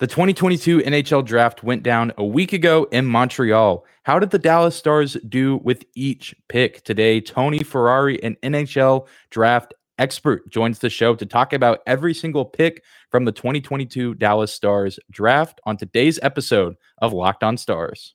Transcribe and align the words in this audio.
The 0.00 0.06
2022 0.06 0.78
NHL 0.78 1.26
draft 1.26 1.62
went 1.62 1.82
down 1.82 2.14
a 2.16 2.24
week 2.24 2.54
ago 2.54 2.84
in 2.90 3.04
Montreal. 3.04 3.84
How 4.04 4.18
did 4.18 4.30
the 4.30 4.38
Dallas 4.38 4.74
Stars 4.74 5.18
do 5.28 5.58
with 5.58 5.84
each 5.94 6.34
pick? 6.48 6.82
Today, 6.84 7.20
Tony 7.20 7.58
Ferrari, 7.58 8.18
an 8.22 8.38
NHL 8.42 9.06
draft 9.28 9.74
expert, 9.98 10.50
joins 10.50 10.78
the 10.78 10.88
show 10.88 11.14
to 11.16 11.26
talk 11.26 11.52
about 11.52 11.80
every 11.86 12.14
single 12.14 12.46
pick 12.46 12.82
from 13.10 13.26
the 13.26 13.32
2022 13.32 14.14
Dallas 14.14 14.54
Stars 14.54 14.98
draft 15.10 15.60
on 15.66 15.76
today's 15.76 16.18
episode 16.22 16.76
of 17.02 17.12
Locked 17.12 17.44
On 17.44 17.58
Stars. 17.58 18.14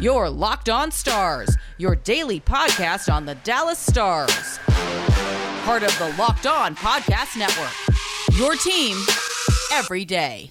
Your 0.00 0.30
Locked 0.30 0.70
On 0.70 0.90
Stars, 0.90 1.58
your 1.76 1.94
daily 1.94 2.40
podcast 2.40 3.12
on 3.12 3.26
the 3.26 3.34
Dallas 3.34 3.78
Stars. 3.78 4.58
Part 5.64 5.82
of 5.82 5.94
the 5.98 6.14
Locked 6.18 6.46
On 6.46 6.74
Podcast 6.74 7.36
Network. 7.36 8.38
Your 8.38 8.54
team 8.54 8.96
every 9.70 10.04
day. 10.04 10.50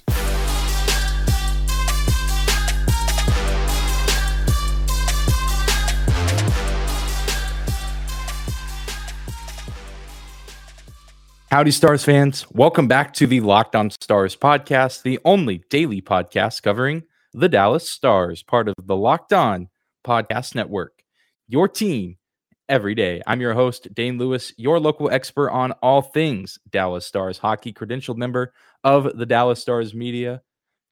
Howdy, 11.52 11.72
Stars 11.72 12.04
fans. 12.04 12.46
Welcome 12.52 12.88
back 12.88 13.12
to 13.16 13.26
the 13.26 13.42
Locked 13.42 13.76
On 13.76 13.90
Stars 13.90 14.36
podcast, 14.36 15.02
the 15.02 15.18
only 15.26 15.64
daily 15.72 16.00
podcast 16.00 16.62
covering 16.62 17.02
the 17.34 17.50
Dallas 17.50 17.90
Stars, 17.90 18.44
part 18.44 18.68
of 18.68 18.76
the 18.84 18.96
Locked 18.96 19.34
On 19.34 19.70
Podcast 20.06 20.54
Network. 20.54 21.02
Your 21.48 21.68
team 21.68 22.18
every 22.70 22.94
day. 22.94 23.22
I'm 23.26 23.42
your 23.42 23.56
host, 23.56 23.94
Dane 23.96 24.20
Lewis, 24.20 24.54
your 24.56 24.80
local 24.80 25.10
expert 25.10 25.50
on 25.50 25.72
all 25.82 26.04
things 26.04 26.60
Dallas 26.70 27.06
Stars 27.06 27.40
hockey, 27.40 27.74
credentialed 27.74 28.18
member 28.18 28.54
of 28.84 29.18
the 29.18 29.26
Dallas 29.26 29.60
Stars 29.60 29.96
media, 29.96 30.42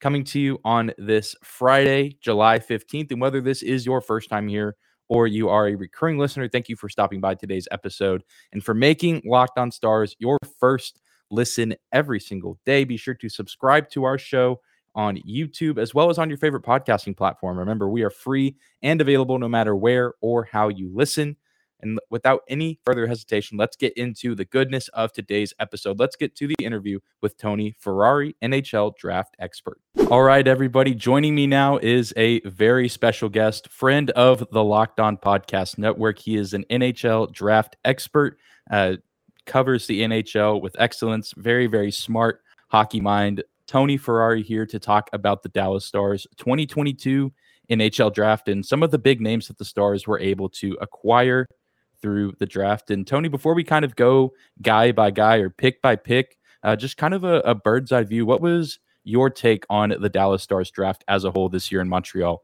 coming 0.01 0.23
to 0.25 0.39
you 0.39 0.59
on 0.65 0.91
this 0.97 1.35
Friday, 1.43 2.17
July 2.19 2.57
15th. 2.57 3.11
And 3.11 3.21
whether 3.21 3.41
this 3.41 3.61
is 3.61 3.85
your 3.85 4.01
first 4.01 4.27
time 4.27 4.47
here 4.47 4.75
or 5.07 5.27
you 5.27 5.49
are 5.49 5.67
a 5.67 5.75
recurring 5.75 6.17
listener, 6.17 6.49
thank 6.49 6.67
you 6.67 6.75
for 6.75 6.89
stopping 6.89 7.21
by 7.21 7.35
today's 7.35 7.67
episode 7.69 8.23
and 8.51 8.63
for 8.63 8.73
making 8.73 9.21
Locked 9.23 9.59
On 9.59 9.69
Stars 9.71 10.15
your 10.17 10.39
first 10.59 10.99
listen 11.29 11.75
every 11.91 12.19
single 12.19 12.59
day. 12.65 12.85
Be 12.85 12.97
sure 12.97 13.13
to 13.13 13.29
subscribe 13.29 13.87
to 13.91 14.03
our 14.03 14.17
show 14.17 14.61
on 14.95 15.17
YouTube 15.29 15.77
as 15.77 15.93
well 15.93 16.09
as 16.09 16.17
on 16.17 16.27
your 16.27 16.39
favorite 16.39 16.63
podcasting 16.63 17.15
platform. 17.15 17.59
Remember, 17.59 17.87
we 17.87 18.01
are 18.01 18.09
free 18.09 18.55
and 18.81 18.99
available 18.99 19.37
no 19.37 19.47
matter 19.47 19.75
where 19.75 20.15
or 20.21 20.49
how 20.51 20.69
you 20.69 20.89
listen. 20.91 21.37
And 21.81 21.99
without 22.09 22.41
any 22.47 22.79
further 22.85 23.07
hesitation, 23.07 23.57
let's 23.57 23.75
get 23.75 23.93
into 23.93 24.35
the 24.35 24.45
goodness 24.45 24.87
of 24.89 25.13
today's 25.13 25.53
episode. 25.59 25.99
Let's 25.99 26.15
get 26.15 26.35
to 26.37 26.47
the 26.47 26.55
interview 26.61 26.99
with 27.21 27.37
Tony 27.37 27.75
Ferrari, 27.79 28.35
NHL 28.41 28.95
draft 28.97 29.35
expert. 29.39 29.79
All 30.09 30.23
right, 30.23 30.47
everybody, 30.47 30.95
joining 30.95 31.35
me 31.35 31.47
now 31.47 31.77
is 31.77 32.13
a 32.17 32.39
very 32.41 32.87
special 32.87 33.29
guest, 33.29 33.69
friend 33.69 34.09
of 34.11 34.47
the 34.51 34.63
Locked 34.63 34.99
On 34.99 35.17
Podcast 35.17 35.77
Network. 35.77 36.19
He 36.19 36.35
is 36.35 36.53
an 36.53 36.65
NHL 36.69 37.31
draft 37.31 37.75
expert, 37.85 38.37
uh, 38.71 38.95
covers 39.45 39.87
the 39.87 40.01
NHL 40.01 40.61
with 40.61 40.75
excellence, 40.79 41.33
very, 41.37 41.67
very 41.67 41.91
smart 41.91 42.41
hockey 42.69 43.01
mind. 43.01 43.43
Tony 43.67 43.97
Ferrari 43.97 44.41
here 44.41 44.65
to 44.65 44.79
talk 44.79 45.09
about 45.11 45.43
the 45.43 45.49
Dallas 45.49 45.85
Stars 45.85 46.25
2022 46.37 47.31
NHL 47.69 48.13
draft 48.13 48.47
and 48.47 48.65
some 48.65 48.81
of 48.81 48.91
the 48.91 48.97
big 48.97 49.19
names 49.19 49.47
that 49.47 49.57
the 49.57 49.65
Stars 49.65 50.07
were 50.07 50.19
able 50.19 50.49
to 50.49 50.77
acquire 50.79 51.47
through 52.01 52.33
the 52.39 52.45
draft. 52.45 52.89
And 52.91 53.05
Tony, 53.05 53.29
before 53.29 53.53
we 53.53 53.63
kind 53.63 53.85
of 53.85 53.95
go 53.95 54.33
guy 54.61 54.91
by 54.91 55.11
guy 55.11 55.37
or 55.37 55.49
pick 55.49 55.81
by 55.81 55.95
pick, 55.95 56.37
uh, 56.63 56.75
just 56.75 56.97
kind 56.97 57.13
of 57.13 57.23
a, 57.23 57.39
a 57.39 57.55
bird's 57.55 57.91
eye 57.91 58.03
view, 58.03 58.25
what 58.25 58.41
was 58.41 58.79
your 59.03 59.29
take 59.29 59.65
on 59.69 59.95
the 59.99 60.09
Dallas 60.09 60.43
Stars 60.43 60.69
draft 60.69 61.03
as 61.07 61.23
a 61.23 61.31
whole 61.31 61.49
this 61.49 61.71
year 61.71 61.81
in 61.81 61.89
Montreal? 61.89 62.43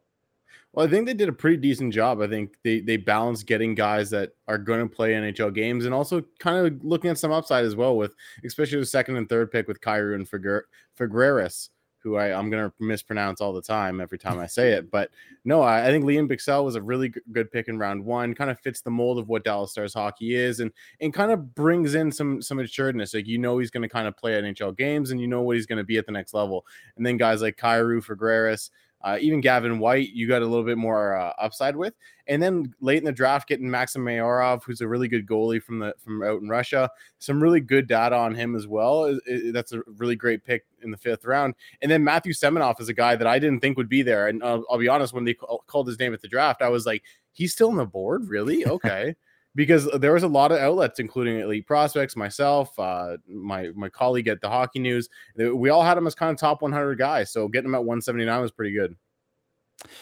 Well, 0.73 0.87
I 0.87 0.89
think 0.89 1.05
they 1.05 1.13
did 1.13 1.29
a 1.29 1.33
pretty 1.33 1.57
decent 1.57 1.93
job. 1.93 2.19
I 2.19 2.27
think 2.27 2.55
they 2.63 2.79
they 2.79 2.97
balanced 2.97 3.45
getting 3.45 3.75
guys 3.75 4.09
that 4.09 4.31
are 4.47 4.57
going 4.57 4.79
to 4.79 4.87
play 4.87 5.13
NHL 5.13 5.53
games 5.53 5.85
and 5.85 5.93
also 5.93 6.23
kind 6.39 6.65
of 6.65 6.83
looking 6.83 7.11
at 7.11 7.19
some 7.19 7.31
upside 7.31 7.63
as 7.63 7.75
well 7.75 7.95
with 7.95 8.15
especially 8.43 8.79
the 8.79 8.85
second 8.85 9.17
and 9.17 9.29
third 9.29 9.51
pick 9.51 9.67
with 9.67 9.81
Kyrou 9.81 10.15
and 10.15 10.27
Fegaras 10.27 11.69
who 12.03 12.17
I, 12.17 12.37
I'm 12.37 12.49
going 12.49 12.69
to 12.69 12.73
mispronounce 12.79 13.39
all 13.39 13.53
the 13.53 13.61
time 13.61 14.01
every 14.01 14.19
time 14.19 14.39
I 14.39 14.45
say 14.45 14.73
it. 14.73 14.91
But 14.91 15.09
no, 15.45 15.61
I, 15.61 15.87
I 15.87 15.87
think 15.87 16.03
Liam 16.03 16.29
Bichsel 16.29 16.65
was 16.65 16.75
a 16.75 16.81
really 16.81 17.09
g- 17.09 17.21
good 17.31 17.51
pick 17.51 17.69
in 17.69 17.77
round 17.77 18.03
one. 18.03 18.35
Kind 18.35 18.51
of 18.51 18.59
fits 18.59 18.81
the 18.81 18.91
mold 18.91 19.19
of 19.19 19.29
what 19.29 19.43
Dallas 19.43 19.71
Stars 19.71 19.93
hockey 19.93 20.35
is, 20.35 20.59
and 20.59 20.71
and 20.99 21.13
kind 21.13 21.31
of 21.31 21.55
brings 21.55 21.95
in 21.95 22.11
some 22.11 22.41
some 22.41 22.59
assuredness. 22.59 23.13
Like 23.13 23.27
you 23.27 23.37
know 23.37 23.57
he's 23.57 23.71
going 23.71 23.83
to 23.83 23.89
kind 23.89 24.07
of 24.07 24.17
play 24.17 24.33
NHL 24.33 24.77
games, 24.77 25.11
and 25.11 25.21
you 25.21 25.27
know 25.27 25.41
what 25.41 25.55
he's 25.55 25.65
going 25.65 25.77
to 25.77 25.83
be 25.83 25.97
at 25.97 26.05
the 26.05 26.11
next 26.11 26.33
level. 26.33 26.65
And 26.97 27.05
then 27.05 27.17
guys 27.17 27.41
like 27.41 27.57
Kyrou 27.57 28.05
Fegaras, 28.05 28.69
uh, 29.03 29.17
even 29.19 29.41
Gavin 29.41 29.79
White, 29.79 30.11
you 30.13 30.27
got 30.27 30.41
a 30.41 30.45
little 30.45 30.63
bit 30.63 30.77
more 30.77 31.17
uh, 31.17 31.33
upside 31.37 31.75
with. 31.75 31.93
And 32.27 32.41
then 32.41 32.73
late 32.79 32.99
in 32.99 33.03
the 33.03 33.11
draft, 33.11 33.49
getting 33.49 33.69
Maxim 33.69 34.03
Mayorov, 34.03 34.63
who's 34.63 34.79
a 34.79 34.87
really 34.87 35.09
good 35.09 35.27
goalie 35.27 35.61
from 35.61 35.79
the 35.79 35.93
from 35.99 36.23
out 36.23 36.41
in 36.41 36.47
Russia. 36.47 36.89
Some 37.19 37.43
really 37.43 37.59
good 37.59 37.87
data 37.87 38.15
on 38.15 38.33
him 38.33 38.55
as 38.55 38.65
well. 38.65 39.05
It, 39.05 39.21
it, 39.25 39.53
that's 39.53 39.73
a 39.73 39.81
really 39.97 40.15
great 40.15 40.45
pick 40.45 40.65
in 40.81 40.91
the 40.91 40.97
fifth 40.97 41.25
round. 41.25 41.55
And 41.81 41.91
then 41.91 42.03
Matthew 42.03 42.31
Seminoff 42.31 42.79
is 42.79 42.87
a 42.87 42.93
guy 42.93 43.17
that 43.17 43.27
I 43.27 43.39
didn't 43.39 43.59
think 43.59 43.77
would 43.77 43.89
be 43.89 44.03
there. 44.03 44.27
And 44.27 44.41
uh, 44.41 44.61
I'll 44.69 44.77
be 44.77 44.87
honest, 44.87 45.13
when 45.13 45.25
they 45.25 45.33
call, 45.33 45.63
called 45.67 45.87
his 45.87 45.99
name 45.99 46.13
at 46.13 46.21
the 46.21 46.29
draft, 46.29 46.61
I 46.61 46.69
was 46.69 46.85
like, 46.85 47.03
he's 47.33 47.51
still 47.51 47.69
on 47.69 47.75
the 47.75 47.85
board, 47.85 48.29
really? 48.29 48.65
Okay 48.65 49.15
because 49.55 49.89
there 49.99 50.13
was 50.13 50.23
a 50.23 50.27
lot 50.27 50.51
of 50.51 50.59
outlets, 50.59 50.99
including 50.99 51.39
Elite 51.39 51.67
Prospects, 51.67 52.15
myself, 52.15 52.77
uh, 52.79 53.17
my 53.27 53.69
my 53.75 53.89
colleague 53.89 54.27
at 54.27 54.41
the 54.41 54.49
Hockey 54.49 54.79
News. 54.79 55.09
We 55.35 55.69
all 55.69 55.83
had 55.83 55.97
him 55.97 56.07
as 56.07 56.15
kind 56.15 56.31
of 56.31 56.37
top 56.37 56.61
100 56.61 56.97
guys. 56.97 57.31
So 57.31 57.47
getting 57.47 57.69
him 57.69 57.75
at 57.75 57.83
179 57.83 58.41
was 58.41 58.51
pretty 58.51 58.73
good. 58.73 58.95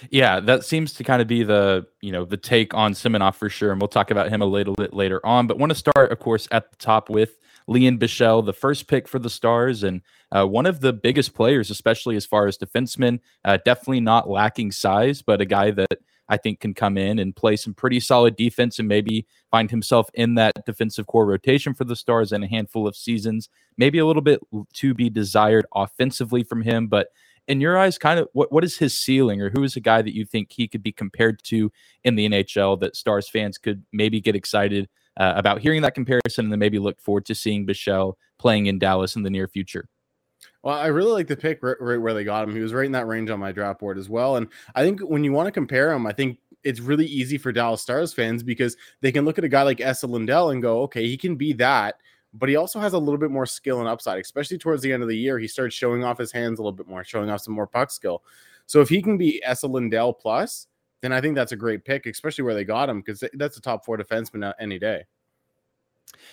Yeah, 0.09 0.39
that 0.41 0.63
seems 0.63 0.93
to 0.93 1.03
kind 1.03 1.21
of 1.21 1.27
be 1.27 1.43
the 1.43 1.87
you 2.01 2.11
know 2.11 2.25
the 2.25 2.37
take 2.37 2.73
on 2.73 2.93
Seminoff 2.93 3.35
for 3.35 3.49
sure, 3.49 3.71
and 3.71 3.81
we'll 3.81 3.87
talk 3.87 4.11
about 4.11 4.29
him 4.29 4.41
a 4.41 4.45
little 4.45 4.75
bit 4.75 4.93
later 4.93 5.25
on. 5.25 5.47
But 5.47 5.57
want 5.57 5.71
to 5.71 5.75
start, 5.75 6.11
of 6.11 6.19
course, 6.19 6.47
at 6.51 6.71
the 6.71 6.77
top 6.77 7.09
with 7.09 7.37
Lian 7.67 7.97
Bichsel, 7.97 8.45
the 8.45 8.53
first 8.53 8.87
pick 8.87 9.07
for 9.07 9.19
the 9.19 9.29
Stars, 9.29 9.83
and 9.83 10.01
uh, 10.31 10.45
one 10.45 10.65
of 10.65 10.81
the 10.81 10.93
biggest 10.93 11.33
players, 11.33 11.69
especially 11.69 12.15
as 12.15 12.25
far 12.25 12.47
as 12.47 12.57
defensemen. 12.57 13.19
Uh, 13.43 13.57
definitely 13.65 14.01
not 14.01 14.29
lacking 14.29 14.71
size, 14.71 15.21
but 15.21 15.41
a 15.41 15.45
guy 15.45 15.71
that 15.71 15.99
I 16.31 16.37
think 16.37 16.61
can 16.61 16.73
come 16.73 16.97
in 16.97 17.19
and 17.19 17.35
play 17.35 17.57
some 17.57 17.73
pretty 17.73 17.99
solid 17.99 18.37
defense 18.37 18.79
and 18.79 18.87
maybe 18.87 19.27
find 19.51 19.69
himself 19.69 20.09
in 20.13 20.35
that 20.35 20.65
defensive 20.65 21.05
core 21.05 21.25
rotation 21.25 21.73
for 21.73 21.83
the 21.83 21.95
Stars 21.95 22.31
in 22.31 22.41
a 22.41 22.47
handful 22.47 22.87
of 22.87 22.95
seasons. 22.95 23.49
Maybe 23.75 23.99
a 23.99 24.05
little 24.05 24.21
bit 24.21 24.39
to 24.75 24.93
be 24.93 25.09
desired 25.09 25.65
offensively 25.75 26.43
from 26.43 26.61
him, 26.61 26.87
but 26.87 27.09
in 27.49 27.59
your 27.59 27.77
eyes, 27.77 27.97
kind 27.97 28.17
of 28.17 28.29
what, 28.31 28.49
what 28.49 28.63
is 28.63 28.77
his 28.77 28.97
ceiling 28.97 29.41
or 29.41 29.49
who 29.49 29.61
is 29.63 29.75
a 29.75 29.81
guy 29.81 30.01
that 30.01 30.15
you 30.15 30.23
think 30.23 30.53
he 30.53 30.69
could 30.69 30.81
be 30.81 30.93
compared 30.93 31.43
to 31.43 31.69
in 32.05 32.15
the 32.15 32.29
NHL 32.29 32.79
that 32.79 32.95
Stars 32.95 33.29
fans 33.29 33.57
could 33.57 33.83
maybe 33.91 34.21
get 34.21 34.33
excited 34.33 34.87
uh, 35.17 35.33
about 35.35 35.59
hearing 35.59 35.81
that 35.81 35.95
comparison 35.95 36.45
and 36.45 36.51
then 36.53 36.59
maybe 36.59 36.79
look 36.79 37.01
forward 37.01 37.25
to 37.25 37.35
seeing 37.35 37.67
Bichsel 37.67 38.13
playing 38.39 38.67
in 38.67 38.79
Dallas 38.79 39.17
in 39.17 39.23
the 39.23 39.29
near 39.29 39.49
future? 39.49 39.89
Well, 40.63 40.75
I 40.75 40.87
really 40.87 41.11
like 41.11 41.27
the 41.27 41.35
pick 41.35 41.63
right, 41.63 41.75
right, 41.79 41.99
where 41.99 42.13
they 42.13 42.23
got 42.23 42.47
him. 42.47 42.55
He 42.55 42.61
was 42.61 42.73
right 42.73 42.85
in 42.85 42.91
that 42.91 43.07
range 43.07 43.29
on 43.29 43.39
my 43.39 43.51
draft 43.51 43.79
board 43.79 43.97
as 43.97 44.09
well. 44.09 44.35
And 44.35 44.47
I 44.75 44.83
think 44.83 44.99
when 45.01 45.23
you 45.23 45.31
want 45.31 45.47
to 45.47 45.51
compare 45.51 45.91
him, 45.91 46.05
I 46.05 46.13
think 46.13 46.37
it's 46.63 46.79
really 46.79 47.07
easy 47.07 47.37
for 47.37 47.51
Dallas 47.51 47.81
Stars 47.81 48.13
fans 48.13 48.43
because 48.43 48.77
they 49.01 49.11
can 49.11 49.25
look 49.25 49.39
at 49.39 49.43
a 49.43 49.49
guy 49.49 49.63
like 49.63 49.81
Esa 49.81 50.05
Lindell 50.05 50.51
and 50.51 50.61
go, 50.61 50.81
okay, 50.83 51.07
he 51.07 51.17
can 51.17 51.35
be 51.35 51.53
that, 51.53 51.95
but 52.33 52.47
he 52.47 52.55
also 52.55 52.79
has 52.79 52.93
a 52.93 52.99
little 52.99 53.17
bit 53.17 53.31
more 53.31 53.47
skill 53.47 53.79
and 53.79 53.89
upside, 53.89 54.19
especially 54.19 54.59
towards 54.59 54.83
the 54.83 54.93
end 54.93 55.01
of 55.01 55.09
the 55.09 55.17
year. 55.17 55.39
He 55.39 55.47
started 55.47 55.73
showing 55.73 56.03
off 56.03 56.19
his 56.19 56.31
hands 56.31 56.59
a 56.59 56.61
little 56.61 56.77
bit 56.77 56.87
more, 56.87 57.03
showing 57.03 57.29
off 57.31 57.41
some 57.41 57.55
more 57.55 57.67
puck 57.67 57.89
skill. 57.89 58.23
So 58.67 58.81
if 58.81 58.89
he 58.89 59.01
can 59.01 59.17
be 59.17 59.43
Esa 59.43 59.67
Lindell 59.67 60.13
plus, 60.13 60.67
then 61.01 61.11
I 61.11 61.19
think 61.19 61.33
that's 61.35 61.51
a 61.51 61.57
great 61.57 61.83
pick, 61.83 62.05
especially 62.05 62.43
where 62.43 62.53
they 62.53 62.63
got 62.63 62.87
him 62.87 63.01
because 63.01 63.23
that's 63.33 63.57
a 63.57 63.61
top 63.61 63.83
four 63.83 63.97
defenseman 63.97 64.53
any 64.59 64.77
day. 64.77 65.05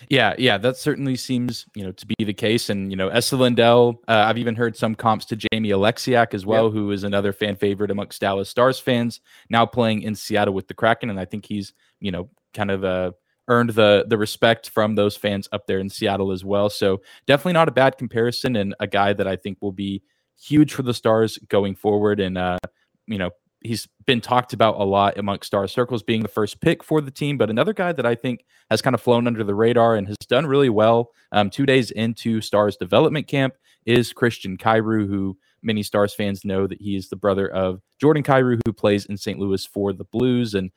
Yeah, 0.09 0.33
yeah, 0.37 0.57
that 0.57 0.77
certainly 0.77 1.15
seems 1.15 1.65
you 1.75 1.83
know 1.83 1.91
to 1.91 2.05
be 2.05 2.15
the 2.23 2.33
case. 2.33 2.69
And 2.69 2.91
you 2.91 2.95
know, 2.95 3.09
Esa 3.09 3.35
Lindell, 3.35 4.01
uh, 4.07 4.25
I've 4.27 4.37
even 4.37 4.55
heard 4.55 4.75
some 4.75 4.95
comps 4.95 5.25
to 5.25 5.35
Jamie 5.35 5.69
Oleksiak 5.69 6.33
as 6.33 6.45
well, 6.45 6.65
yep. 6.65 6.73
who 6.73 6.91
is 6.91 7.03
another 7.03 7.33
fan 7.33 7.55
favorite 7.55 7.91
amongst 7.91 8.21
Dallas 8.21 8.49
Stars 8.49 8.79
fans. 8.79 9.19
Now 9.49 9.65
playing 9.65 10.03
in 10.03 10.15
Seattle 10.15 10.53
with 10.53 10.67
the 10.67 10.73
Kraken, 10.73 11.09
and 11.09 11.19
I 11.19 11.25
think 11.25 11.45
he's 11.45 11.73
you 11.99 12.11
know 12.11 12.29
kind 12.53 12.71
of 12.71 12.83
uh, 12.83 13.11
earned 13.47 13.71
the 13.71 14.05
the 14.07 14.17
respect 14.17 14.69
from 14.69 14.95
those 14.95 15.17
fans 15.17 15.49
up 15.51 15.67
there 15.67 15.79
in 15.79 15.89
Seattle 15.89 16.31
as 16.31 16.45
well. 16.45 16.69
So 16.69 17.01
definitely 17.27 17.53
not 17.53 17.67
a 17.67 17.73
bad 17.73 17.97
comparison, 17.97 18.55
and 18.55 18.75
a 18.79 18.87
guy 18.87 19.13
that 19.13 19.27
I 19.27 19.35
think 19.35 19.57
will 19.61 19.71
be 19.71 20.01
huge 20.39 20.73
for 20.73 20.83
the 20.83 20.93
Stars 20.93 21.37
going 21.49 21.75
forward. 21.75 22.19
And 22.19 22.37
uh, 22.37 22.59
you 23.07 23.17
know, 23.17 23.31
he's 23.61 23.87
been 24.05 24.21
talked 24.21 24.53
about 24.53 24.79
a 24.79 24.83
lot 24.83 25.17
amongst 25.17 25.47
star 25.47 25.67
circles 25.67 26.03
being 26.03 26.21
the 26.21 26.27
first 26.27 26.61
pick 26.61 26.83
for 26.83 27.01
the 27.01 27.11
team 27.11 27.37
but 27.37 27.49
another 27.49 27.73
guy 27.73 27.91
that 27.91 28.05
i 28.05 28.15
think 28.15 28.45
has 28.69 28.81
kind 28.81 28.93
of 28.93 29.01
flown 29.01 29.27
under 29.27 29.43
the 29.43 29.55
radar 29.55 29.95
and 29.95 30.07
has 30.07 30.17
done 30.27 30.45
really 30.45 30.69
well 30.69 31.11
um, 31.31 31.49
two 31.49 31.65
days 31.65 31.91
into 31.91 32.41
stars 32.41 32.77
development 32.77 33.27
camp 33.27 33.55
is 33.85 34.13
christian 34.13 34.57
Kyrou, 34.57 35.07
who 35.07 35.37
many 35.61 35.83
stars 35.83 36.13
fans 36.13 36.45
know 36.45 36.67
that 36.67 36.81
he 36.81 36.95
is 36.95 37.09
the 37.09 37.15
brother 37.15 37.47
of 37.47 37.81
jordan 37.99 38.23
Kyrou, 38.23 38.59
who 38.65 38.73
plays 38.73 39.05
in 39.05 39.17
st 39.17 39.39
louis 39.39 39.65
for 39.65 39.93
the 39.93 40.05
blues 40.05 40.53
and 40.53 40.71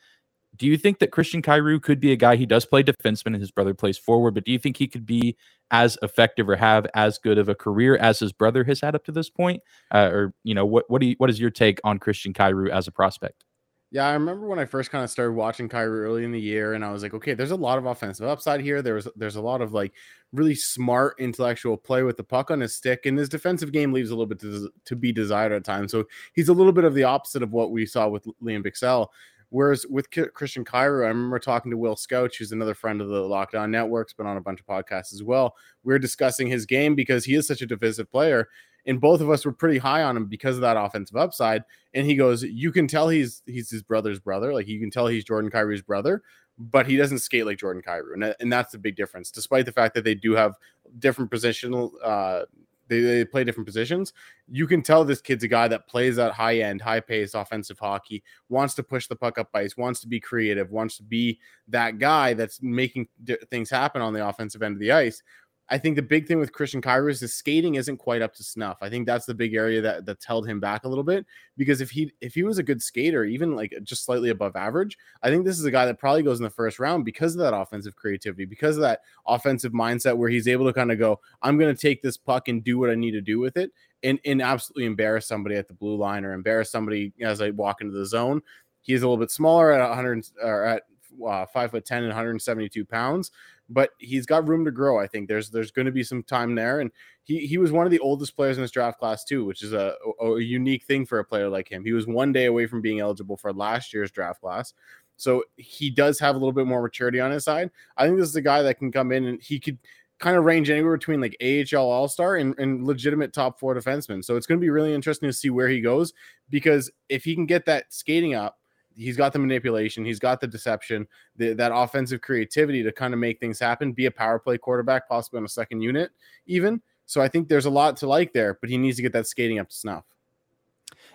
do 0.56 0.66
you 0.66 0.76
think 0.76 0.98
that 0.98 1.10
Christian 1.10 1.40
Kyrou 1.40 1.80
could 1.80 1.98
be 1.98 2.12
a 2.12 2.16
guy? 2.16 2.36
He 2.36 2.46
does 2.46 2.66
play 2.66 2.82
defenseman, 2.82 3.28
and 3.28 3.40
his 3.40 3.50
brother 3.50 3.74
plays 3.74 3.96
forward. 3.96 4.34
But 4.34 4.44
do 4.44 4.52
you 4.52 4.58
think 4.58 4.76
he 4.76 4.86
could 4.86 5.06
be 5.06 5.36
as 5.70 5.96
effective 6.02 6.48
or 6.48 6.56
have 6.56 6.86
as 6.94 7.18
good 7.18 7.38
of 7.38 7.48
a 7.48 7.54
career 7.54 7.96
as 7.96 8.18
his 8.18 8.32
brother 8.32 8.62
has 8.64 8.80
had 8.80 8.94
up 8.94 9.04
to 9.04 9.12
this 9.12 9.30
point? 9.30 9.62
Uh, 9.92 10.10
or 10.12 10.34
you 10.44 10.54
know, 10.54 10.66
what 10.66 10.90
what 10.90 11.00
do 11.00 11.08
you, 11.08 11.14
what 11.18 11.30
is 11.30 11.40
your 11.40 11.50
take 11.50 11.80
on 11.84 11.98
Christian 11.98 12.32
Kyrou 12.32 12.70
as 12.70 12.86
a 12.86 12.92
prospect? 12.92 13.44
Yeah, 13.90 14.08
I 14.08 14.14
remember 14.14 14.46
when 14.46 14.58
I 14.58 14.64
first 14.64 14.90
kind 14.90 15.04
of 15.04 15.10
started 15.10 15.32
watching 15.32 15.68
Kyrou 15.68 16.04
early 16.04 16.24
in 16.24 16.32
the 16.32 16.40
year, 16.40 16.72
and 16.72 16.82
I 16.82 16.92
was 16.92 17.02
like, 17.02 17.12
okay, 17.12 17.34
there's 17.34 17.50
a 17.50 17.56
lot 17.56 17.76
of 17.76 17.84
offensive 17.84 18.26
upside 18.26 18.62
here. 18.62 18.80
There 18.80 18.94
was 18.94 19.06
there's 19.16 19.36
a 19.36 19.42
lot 19.42 19.60
of 19.60 19.74
like 19.74 19.92
really 20.32 20.54
smart 20.54 21.16
intellectual 21.18 21.76
play 21.76 22.02
with 22.02 22.16
the 22.16 22.24
puck 22.24 22.50
on 22.50 22.60
his 22.60 22.74
stick, 22.74 23.04
and 23.04 23.18
his 23.18 23.28
defensive 23.28 23.70
game 23.72 23.92
leaves 23.92 24.10
a 24.10 24.14
little 24.14 24.26
bit 24.26 24.40
to, 24.40 24.70
to 24.86 24.96
be 24.96 25.12
desired 25.12 25.52
at 25.52 25.64
times. 25.64 25.92
So 25.92 26.04
he's 26.34 26.48
a 26.48 26.54
little 26.54 26.72
bit 26.72 26.84
of 26.84 26.94
the 26.94 27.04
opposite 27.04 27.42
of 27.42 27.52
what 27.52 27.70
we 27.70 27.84
saw 27.84 28.08
with 28.08 28.24
Liam 28.42 28.66
Bichsel. 28.66 29.08
Whereas 29.52 29.84
with 29.88 30.10
K- 30.10 30.28
Christian 30.32 30.64
Kyrou, 30.64 31.04
I 31.04 31.08
remember 31.08 31.38
talking 31.38 31.70
to 31.70 31.76
Will 31.76 31.94
Scouch, 31.94 32.38
who's 32.38 32.52
another 32.52 32.74
friend 32.74 33.02
of 33.02 33.08
the 33.08 33.20
Locked 33.20 33.54
On 33.54 33.70
Network's 33.70 34.14
been 34.14 34.26
on 34.26 34.38
a 34.38 34.40
bunch 34.40 34.60
of 34.60 34.66
podcasts 34.66 35.12
as 35.12 35.22
well. 35.22 35.54
We 35.84 35.92
are 35.92 35.98
discussing 35.98 36.48
his 36.48 36.64
game 36.64 36.94
because 36.94 37.24
he 37.26 37.34
is 37.34 37.46
such 37.46 37.60
a 37.60 37.66
divisive 37.66 38.10
player 38.10 38.48
and 38.86 39.00
both 39.00 39.20
of 39.20 39.30
us 39.30 39.44
were 39.44 39.52
pretty 39.52 39.78
high 39.78 40.02
on 40.02 40.16
him 40.16 40.26
because 40.26 40.56
of 40.56 40.62
that 40.62 40.76
offensive 40.76 41.16
upside. 41.16 41.62
And 41.94 42.06
he 42.06 42.14
goes, 42.14 42.42
you 42.42 42.72
can 42.72 42.86
tell 42.86 43.08
he's 43.08 43.42
he's 43.46 43.70
his 43.70 43.82
brother's 43.82 44.20
brother, 44.20 44.52
like 44.52 44.66
you 44.66 44.80
can 44.80 44.90
tell 44.90 45.06
he's 45.06 45.24
Jordan 45.24 45.50
Kyrou's 45.50 45.82
brother, 45.82 46.22
but 46.58 46.86
he 46.86 46.96
doesn't 46.96 47.18
skate 47.18 47.46
like 47.46 47.58
Jordan 47.58 47.82
Kyrou, 47.82 48.14
and, 48.14 48.34
and 48.40 48.52
that's 48.52 48.72
the 48.72 48.78
big 48.78 48.96
difference. 48.96 49.30
Despite 49.30 49.66
the 49.66 49.72
fact 49.72 49.94
that 49.94 50.04
they 50.04 50.14
do 50.14 50.32
have 50.32 50.54
different 50.98 51.30
positional, 51.30 51.92
uh, 52.02 52.42
they, 52.88 53.00
they 53.00 53.24
play 53.24 53.44
different 53.44 53.66
positions. 53.66 54.12
You 54.48 54.66
can 54.66 54.82
tell 54.82 55.04
this 55.04 55.20
kid's 55.20 55.44
a 55.44 55.48
guy 55.48 55.68
that 55.68 55.88
plays 55.88 56.16
that 56.16 56.32
high 56.32 56.58
end, 56.58 56.80
high 56.80 57.00
pace 57.00 57.34
offensive 57.34 57.78
hockey, 57.78 58.22
wants 58.48 58.74
to 58.74 58.82
push 58.82 59.06
the 59.06 59.16
puck 59.16 59.38
up 59.38 59.48
ice, 59.54 59.76
wants 59.76 60.00
to 60.00 60.08
be 60.08 60.20
creative, 60.20 60.70
wants 60.70 60.96
to 60.98 61.02
be 61.02 61.38
that 61.68 61.98
guy 61.98 62.34
that's 62.34 62.62
making 62.62 63.08
things 63.50 63.70
happen 63.70 64.02
on 64.02 64.12
the 64.12 64.26
offensive 64.26 64.62
end 64.62 64.74
of 64.74 64.80
the 64.80 64.92
ice. 64.92 65.22
I 65.68 65.78
think 65.78 65.96
the 65.96 66.02
big 66.02 66.26
thing 66.26 66.38
with 66.38 66.52
Christian 66.52 66.82
Kyrou 66.82 67.10
is 67.10 67.20
his 67.20 67.34
skating 67.34 67.76
isn't 67.76 67.96
quite 67.96 68.20
up 68.20 68.34
to 68.34 68.44
snuff. 68.44 68.78
I 68.82 68.90
think 68.90 69.06
that's 69.06 69.26
the 69.26 69.34
big 69.34 69.54
area 69.54 69.80
that 69.80 70.04
that's 70.04 70.24
held 70.24 70.46
him 70.46 70.60
back 70.60 70.84
a 70.84 70.88
little 70.88 71.04
bit 71.04 71.24
because 71.56 71.80
if 71.80 71.90
he 71.90 72.12
if 72.20 72.34
he 72.34 72.42
was 72.42 72.58
a 72.58 72.62
good 72.62 72.82
skater, 72.82 73.24
even 73.24 73.56
like 73.56 73.72
just 73.82 74.04
slightly 74.04 74.30
above 74.30 74.56
average, 74.56 74.98
I 75.22 75.30
think 75.30 75.44
this 75.44 75.58
is 75.58 75.64
a 75.64 75.70
guy 75.70 75.86
that 75.86 75.98
probably 75.98 76.22
goes 76.22 76.38
in 76.38 76.44
the 76.44 76.50
first 76.50 76.78
round 76.78 77.04
because 77.04 77.34
of 77.34 77.40
that 77.40 77.56
offensive 77.56 77.96
creativity, 77.96 78.44
because 78.44 78.76
of 78.76 78.82
that 78.82 79.00
offensive 79.26 79.72
mindset 79.72 80.16
where 80.16 80.28
he's 80.28 80.48
able 80.48 80.66
to 80.66 80.72
kind 80.72 80.92
of 80.92 80.98
go, 80.98 81.20
I'm 81.40 81.58
going 81.58 81.74
to 81.74 81.80
take 81.80 82.02
this 82.02 82.16
puck 82.16 82.48
and 82.48 82.62
do 82.62 82.78
what 82.78 82.90
I 82.90 82.94
need 82.94 83.12
to 83.12 83.20
do 83.20 83.38
with 83.38 83.56
it 83.56 83.72
and, 84.02 84.18
and 84.24 84.42
absolutely 84.42 84.86
embarrass 84.86 85.26
somebody 85.26 85.56
at 85.56 85.68
the 85.68 85.74
blue 85.74 85.96
line 85.96 86.24
or 86.24 86.32
embarrass 86.32 86.70
somebody 86.70 87.12
as 87.20 87.40
I 87.40 87.50
walk 87.50 87.80
into 87.80 87.96
the 87.96 88.06
zone. 88.06 88.42
He's 88.82 89.02
a 89.02 89.06
little 89.06 89.22
bit 89.22 89.30
smaller 89.30 89.72
at 89.72 89.88
100 89.88 90.26
or 90.42 90.64
at 90.64 90.82
uh, 91.26 91.46
five 91.46 91.70
foot 91.70 91.84
10 91.84 91.98
and 91.98 92.08
172 92.08 92.84
pounds 92.84 93.30
but 93.72 93.90
he's 93.98 94.26
got 94.26 94.48
room 94.48 94.64
to 94.64 94.70
grow. 94.70 95.00
I 95.00 95.06
think 95.06 95.28
there's 95.28 95.50
there's 95.50 95.70
going 95.70 95.86
to 95.86 95.92
be 95.92 96.04
some 96.04 96.22
time 96.22 96.54
there, 96.54 96.80
and 96.80 96.90
he 97.24 97.46
he 97.46 97.58
was 97.58 97.72
one 97.72 97.86
of 97.86 97.90
the 97.90 97.98
oldest 97.98 98.36
players 98.36 98.56
in 98.56 98.62
his 98.62 98.70
draft 98.70 98.98
class 98.98 99.24
too, 99.24 99.44
which 99.44 99.62
is 99.62 99.72
a, 99.72 99.94
a 100.20 100.38
unique 100.40 100.84
thing 100.84 101.06
for 101.06 101.18
a 101.18 101.24
player 101.24 101.48
like 101.48 101.70
him. 101.70 101.84
He 101.84 101.92
was 101.92 102.06
one 102.06 102.32
day 102.32 102.46
away 102.46 102.66
from 102.66 102.80
being 102.80 103.00
eligible 103.00 103.36
for 103.36 103.52
last 103.52 103.92
year's 103.92 104.10
draft 104.10 104.40
class, 104.40 104.74
so 105.16 105.42
he 105.56 105.90
does 105.90 106.18
have 106.18 106.34
a 106.34 106.38
little 106.38 106.52
bit 106.52 106.66
more 106.66 106.82
maturity 106.82 107.20
on 107.20 107.30
his 107.30 107.44
side. 107.44 107.70
I 107.96 108.06
think 108.06 108.18
this 108.18 108.28
is 108.28 108.36
a 108.36 108.42
guy 108.42 108.62
that 108.62 108.78
can 108.78 108.92
come 108.92 109.12
in 109.12 109.24
and 109.24 109.42
he 109.42 109.58
could 109.58 109.78
kind 110.18 110.36
of 110.36 110.44
range 110.44 110.70
anywhere 110.70 110.96
between 110.96 111.20
like 111.20 111.36
AHL 111.42 111.90
All 111.90 112.08
Star 112.08 112.36
and, 112.36 112.56
and 112.58 112.86
legitimate 112.86 113.32
top 113.32 113.58
four 113.58 113.74
defenseman. 113.74 114.24
So 114.24 114.36
it's 114.36 114.46
going 114.46 114.60
to 114.60 114.64
be 114.64 114.70
really 114.70 114.94
interesting 114.94 115.28
to 115.28 115.32
see 115.32 115.50
where 115.50 115.68
he 115.68 115.80
goes 115.80 116.12
because 116.48 116.92
if 117.08 117.24
he 117.24 117.34
can 117.34 117.46
get 117.46 117.66
that 117.66 117.92
skating 117.92 118.34
up 118.34 118.58
he's 118.96 119.16
got 119.16 119.32
the 119.32 119.38
manipulation, 119.38 120.04
he's 120.04 120.18
got 120.18 120.40
the 120.40 120.46
deception, 120.46 121.06
the, 121.36 121.52
that 121.54 121.72
offensive 121.74 122.20
creativity 122.20 122.82
to 122.82 122.92
kind 122.92 123.14
of 123.14 123.20
make 123.20 123.40
things 123.40 123.58
happen, 123.58 123.92
be 123.92 124.06
a 124.06 124.10
power 124.10 124.38
play 124.38 124.58
quarterback, 124.58 125.08
possibly 125.08 125.38
on 125.38 125.44
a 125.44 125.48
second 125.48 125.80
unit, 125.80 126.10
even. 126.46 126.80
So 127.06 127.20
I 127.20 127.28
think 127.28 127.48
there's 127.48 127.66
a 127.66 127.70
lot 127.70 127.96
to 127.98 128.06
like 128.06 128.32
there, 128.32 128.58
but 128.60 128.70
he 128.70 128.78
needs 128.78 128.96
to 128.96 129.02
get 129.02 129.12
that 129.12 129.26
skating 129.26 129.58
up 129.58 129.68
to 129.68 129.74
snuff. 129.74 130.04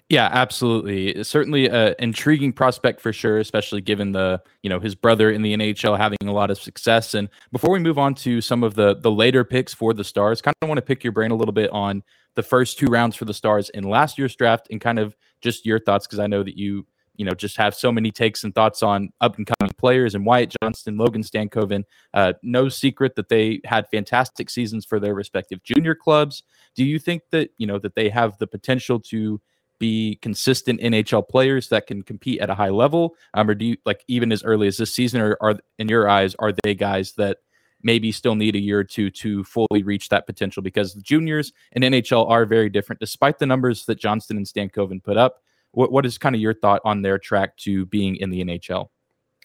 Yeah, 0.10 0.30
absolutely. 0.32 1.22
Certainly 1.24 1.70
an 1.70 1.96
intriguing 2.00 2.54
prospect 2.54 3.02
for 3.02 3.12
sure, 3.12 3.40
especially 3.40 3.82
given 3.82 4.14
the, 4.14 4.42
you 4.64 4.70
know, 4.70 4.80
his 4.80 4.96
brother 4.96 5.32
in 5.32 5.42
the 5.42 5.54
NHL 5.56 5.98
having 5.98 6.18
a 6.24 6.32
lot 6.32 6.50
of 6.50 6.58
success. 6.58 7.14
And 7.14 7.28
before 7.52 7.72
we 7.72 7.80
move 7.80 7.98
on 7.98 8.16
to 8.16 8.40
some 8.40 8.64
of 8.64 8.76
the 8.76 8.96
the 8.96 9.12
later 9.12 9.44
picks 9.44 9.74
for 9.74 9.94
the 9.94 10.06
Stars, 10.06 10.42
kind 10.42 10.56
of 10.62 10.70
want 10.70 10.78
to 10.78 10.82
pick 10.82 11.04
your 11.04 11.12
brain 11.12 11.32
a 11.32 11.36
little 11.36 11.54
bit 11.54 11.70
on 11.72 12.04
the 12.36 12.44
first 12.44 12.80
two 12.80 12.88
rounds 12.88 13.18
for 13.18 13.26
the 13.26 13.34
Stars 13.34 13.70
in 13.72 13.84
last 13.84 14.18
year's 14.18 14.36
draft 14.36 14.68
and 14.72 14.80
kind 14.80 14.98
of 14.98 15.16
just 15.42 15.66
your 15.66 15.80
thoughts 15.80 16.08
because 16.08 16.20
I 16.20 16.28
know 16.28 16.42
that 16.42 16.58
you 16.58 16.86
you 17.18 17.26
know 17.26 17.34
just 17.34 17.58
have 17.58 17.76
so 17.76 17.92
many 17.92 18.12
takes 18.12 18.44
and 18.44 18.56
thoughts 18.56 18.82
on 18.82 19.10
up 19.22 19.38
and 19.38 19.48
coming 19.60 19.74
players 19.78 20.16
and 20.16 20.26
Wyatt 20.26 20.54
Johnston, 20.62 20.98
Logan 20.98 21.24
Stankoven. 21.24 21.84
Uh, 22.14 22.34
no 22.44 22.70
secret 22.70 23.16
that 23.16 23.30
they 23.30 23.60
had 23.66 23.88
fantastic 23.90 24.50
seasons 24.50 24.86
for 24.86 25.00
their 25.00 25.14
respective 25.14 25.62
junior 25.64 25.96
clubs. 25.96 26.44
Do 26.76 26.86
you 26.86 27.00
think 27.00 27.24
that 27.32 27.50
you 27.58 27.68
know 27.68 27.80
that 27.80 27.96
they 27.96 28.10
have 28.10 28.38
the 28.38 28.48
potential 28.48 29.00
to 29.02 29.42
be 29.80 30.18
consistent 30.22 30.82
NHL 30.82 31.28
players 31.28 31.70
that 31.70 31.86
can 31.86 32.02
compete 32.02 32.40
at 32.40 32.50
a 32.50 32.56
high 32.56 32.70
level, 32.70 33.16
um, 33.34 33.50
or 33.50 33.56
do 33.56 33.66
you 33.66 33.78
like 33.86 34.04
even 34.08 34.32
as 34.32 34.44
early 34.44 34.68
as 34.68 34.78
this 34.78 34.94
season, 34.94 35.22
or 35.22 35.38
are 35.42 35.60
in 35.78 35.90
your 35.90 36.10
eyes 36.10 36.36
are 36.40 36.54
they 36.64 36.74
guys 36.74 37.14
that 37.14 37.38
maybe 37.84 38.12
still 38.12 38.36
need 38.36 38.56
a 38.56 38.60
year 38.60 38.80
or 38.80 38.84
two 38.84 39.10
to 39.10 39.44
fully 39.44 39.84
reach 39.84 40.10
that 40.10 40.26
potential 40.26 40.64
because 40.64 40.94
the 40.94 41.02
juniors 41.02 41.54
and 41.74 41.84
NHL 41.84 42.30
are 42.30 42.46
very 42.46 42.70
different, 42.70 43.00
despite 43.00 43.40
the 43.40 43.46
numbers 43.46 43.86
that 43.86 44.00
Johnston 44.00 44.38
and 44.38 44.46
Stankoven 44.46 45.04
put 45.04 45.18
up. 45.18 45.42
What 45.72 45.92
what 45.92 46.06
is 46.06 46.18
kind 46.18 46.36
of 46.36 46.42
your 46.42 46.54
thought 46.54 46.82
on 46.86 47.02
their 47.02 47.18
track 47.18 47.56
to 47.58 47.86
being 47.86 48.16
in 48.18 48.30
the 48.30 48.44
NHL? 48.44 48.90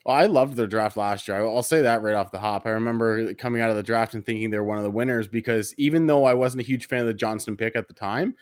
Well, 0.04 0.16
oh, 0.16 0.18
I 0.18 0.26
loved 0.26 0.56
their 0.56 0.66
draft 0.66 0.96
last 0.96 1.28
year. 1.28 1.38
I'll 1.38 1.62
say 1.62 1.82
that 1.82 2.02
right 2.02 2.14
off 2.14 2.32
the 2.32 2.38
hop. 2.38 2.66
I 2.66 2.70
remember 2.70 3.34
coming 3.34 3.62
out 3.62 3.70
of 3.70 3.76
the 3.76 3.84
draft 3.84 4.14
and 4.14 4.26
thinking 4.26 4.50
they're 4.50 4.64
one 4.64 4.78
of 4.78 4.82
the 4.82 4.90
winners 4.90 5.28
because 5.28 5.72
even 5.78 6.06
though 6.06 6.24
I 6.24 6.34
wasn't 6.34 6.62
a 6.62 6.66
huge 6.66 6.88
fan 6.88 7.02
of 7.02 7.06
the 7.06 7.14
Johnston 7.14 7.56
pick 7.56 7.76
at 7.76 7.86
the 7.86 7.94
time, 7.94 8.34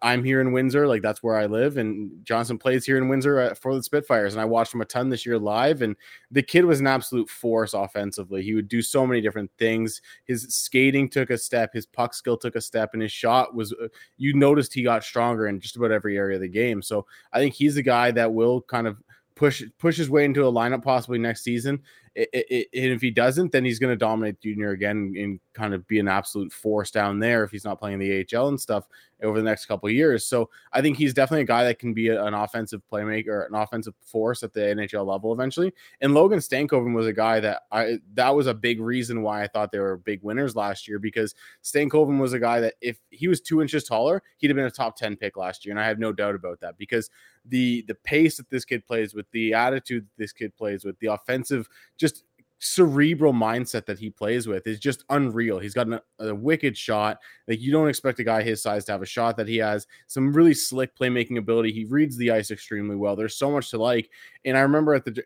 I'm 0.00 0.24
here 0.24 0.40
in 0.40 0.52
Windsor, 0.52 0.86
like 0.86 1.02
that's 1.02 1.22
where 1.22 1.36
I 1.36 1.46
live, 1.46 1.76
and 1.76 2.10
Johnston 2.24 2.56
plays 2.56 2.86
here 2.86 2.96
in 2.96 3.08
Windsor 3.08 3.38
uh, 3.40 3.54
for 3.54 3.74
the 3.74 3.82
Spitfires, 3.82 4.32
and 4.32 4.40
I 4.40 4.46
watched 4.46 4.72
him 4.72 4.80
a 4.80 4.86
ton 4.86 5.10
this 5.10 5.26
year 5.26 5.38
live, 5.38 5.82
and 5.82 5.94
the 6.30 6.42
kid 6.42 6.64
was 6.64 6.80
an 6.80 6.86
absolute 6.86 7.28
force 7.28 7.74
offensively. 7.74 8.42
He 8.42 8.54
would 8.54 8.68
do 8.68 8.80
so 8.80 9.06
many 9.06 9.20
different 9.20 9.50
things. 9.58 10.00
His 10.24 10.46
skating 10.48 11.10
took 11.10 11.28
a 11.28 11.36
step, 11.36 11.74
his 11.74 11.84
puck 11.84 12.14
skill 12.14 12.38
took 12.38 12.56
a 12.56 12.60
step, 12.60 12.90
and 12.94 13.02
his 13.02 13.12
shot 13.12 13.54
was. 13.54 13.72
Uh, 13.72 13.88
you 14.16 14.32
noticed 14.32 14.72
he 14.72 14.82
got 14.82 15.04
stronger 15.04 15.48
in 15.48 15.60
just 15.60 15.76
about 15.76 15.92
every 15.92 16.16
area 16.16 16.36
of 16.36 16.42
the 16.42 16.48
game. 16.48 16.80
So 16.80 17.06
I 17.32 17.38
think 17.38 17.54
he's 17.54 17.74
the 17.74 17.82
guy 17.82 18.10
that 18.12 18.32
will 18.32 18.62
kind 18.62 18.86
of 18.86 18.96
push 19.34 19.62
push 19.78 19.96
his 19.96 20.10
way 20.10 20.24
into 20.24 20.46
a 20.46 20.52
lineup 20.52 20.82
possibly 20.82 21.18
next 21.18 21.42
season. 21.42 21.82
It, 22.14 22.28
it, 22.32 22.68
and 22.72 22.92
if 22.92 23.00
he 23.00 23.10
doesn't, 23.10 23.50
then 23.50 23.64
he's 23.64 23.80
going 23.80 23.92
to 23.92 23.96
dominate 23.96 24.40
junior 24.40 24.70
again 24.70 25.14
and 25.18 25.40
kind 25.52 25.74
of 25.74 25.84
be 25.88 25.98
an 25.98 26.06
absolute 26.06 26.52
force 26.52 26.92
down 26.92 27.18
there 27.18 27.42
if 27.42 27.50
he's 27.50 27.64
not 27.64 27.80
playing 27.80 27.98
the 27.98 28.24
AHL 28.32 28.48
and 28.48 28.60
stuff 28.60 28.86
over 29.20 29.38
the 29.38 29.44
next 29.44 29.66
couple 29.66 29.90
years. 29.90 30.24
So 30.24 30.48
I 30.72 30.80
think 30.80 30.96
he's 30.96 31.12
definitely 31.12 31.42
a 31.42 31.46
guy 31.46 31.64
that 31.64 31.80
can 31.80 31.92
be 31.92 32.10
an 32.10 32.34
offensive 32.34 32.82
playmaker, 32.90 33.48
an 33.48 33.56
offensive 33.56 33.94
force 34.00 34.44
at 34.44 34.52
the 34.52 34.60
NHL 34.60 35.04
level 35.04 35.32
eventually. 35.32 35.72
And 36.00 36.14
Logan 36.14 36.38
Stankoven 36.38 36.94
was 36.94 37.08
a 37.08 37.12
guy 37.12 37.40
that 37.40 37.62
I 37.72 37.98
that 38.14 38.30
was 38.30 38.46
a 38.46 38.54
big 38.54 38.80
reason 38.80 39.22
why 39.22 39.42
I 39.42 39.48
thought 39.48 39.72
they 39.72 39.80
were 39.80 39.96
big 39.96 40.22
winners 40.22 40.54
last 40.54 40.86
year 40.86 41.00
because 41.00 41.34
Stankoven 41.64 42.20
was 42.20 42.32
a 42.32 42.38
guy 42.38 42.60
that 42.60 42.74
if 42.80 43.00
he 43.10 43.26
was 43.26 43.40
two 43.40 43.60
inches 43.60 43.82
taller, 43.82 44.22
he'd 44.36 44.50
have 44.50 44.56
been 44.56 44.66
a 44.66 44.70
top 44.70 44.96
10 44.96 45.16
pick 45.16 45.36
last 45.36 45.64
year. 45.64 45.72
And 45.72 45.80
I 45.80 45.86
have 45.88 45.98
no 45.98 46.12
doubt 46.12 46.36
about 46.36 46.60
that 46.60 46.78
because 46.78 47.10
the 47.46 47.84
the 47.88 47.94
pace 47.94 48.36
that 48.36 48.50
this 48.50 48.64
kid 48.64 48.86
plays 48.86 49.14
with, 49.14 49.26
the 49.32 49.54
attitude 49.54 50.04
that 50.04 50.22
this 50.22 50.32
kid 50.32 50.56
plays 50.56 50.84
with, 50.84 50.98
the 50.98 51.08
offensive 51.08 51.68
just 51.96 52.24
cerebral 52.64 53.32
mindset 53.34 53.84
that 53.84 53.98
he 53.98 54.08
plays 54.08 54.46
with 54.46 54.66
is 54.66 54.78
just 54.78 55.04
unreal. 55.10 55.58
He's 55.58 55.74
got 55.74 55.88
a, 55.92 56.02
a, 56.18 56.34
wicked 56.34 56.78
shot. 56.78 57.18
Like 57.46 57.60
you 57.60 57.70
don't 57.70 57.88
expect 57.88 58.20
a 58.20 58.24
guy 58.24 58.42
his 58.42 58.62
size 58.62 58.86
to 58.86 58.92
have 58.92 59.02
a 59.02 59.06
shot 59.06 59.36
that 59.36 59.48
he 59.48 59.58
has. 59.58 59.86
Some 60.06 60.32
really 60.32 60.54
slick 60.54 60.96
playmaking 60.96 61.36
ability. 61.36 61.72
He 61.72 61.84
reads 61.84 62.16
the 62.16 62.30
ice 62.30 62.50
extremely 62.50 62.96
well. 62.96 63.16
There's 63.16 63.36
so 63.36 63.50
much 63.50 63.70
to 63.70 63.78
like. 63.78 64.08
And 64.46 64.56
I 64.56 64.60
remember 64.60 64.94
at 64.94 65.04
the 65.04 65.22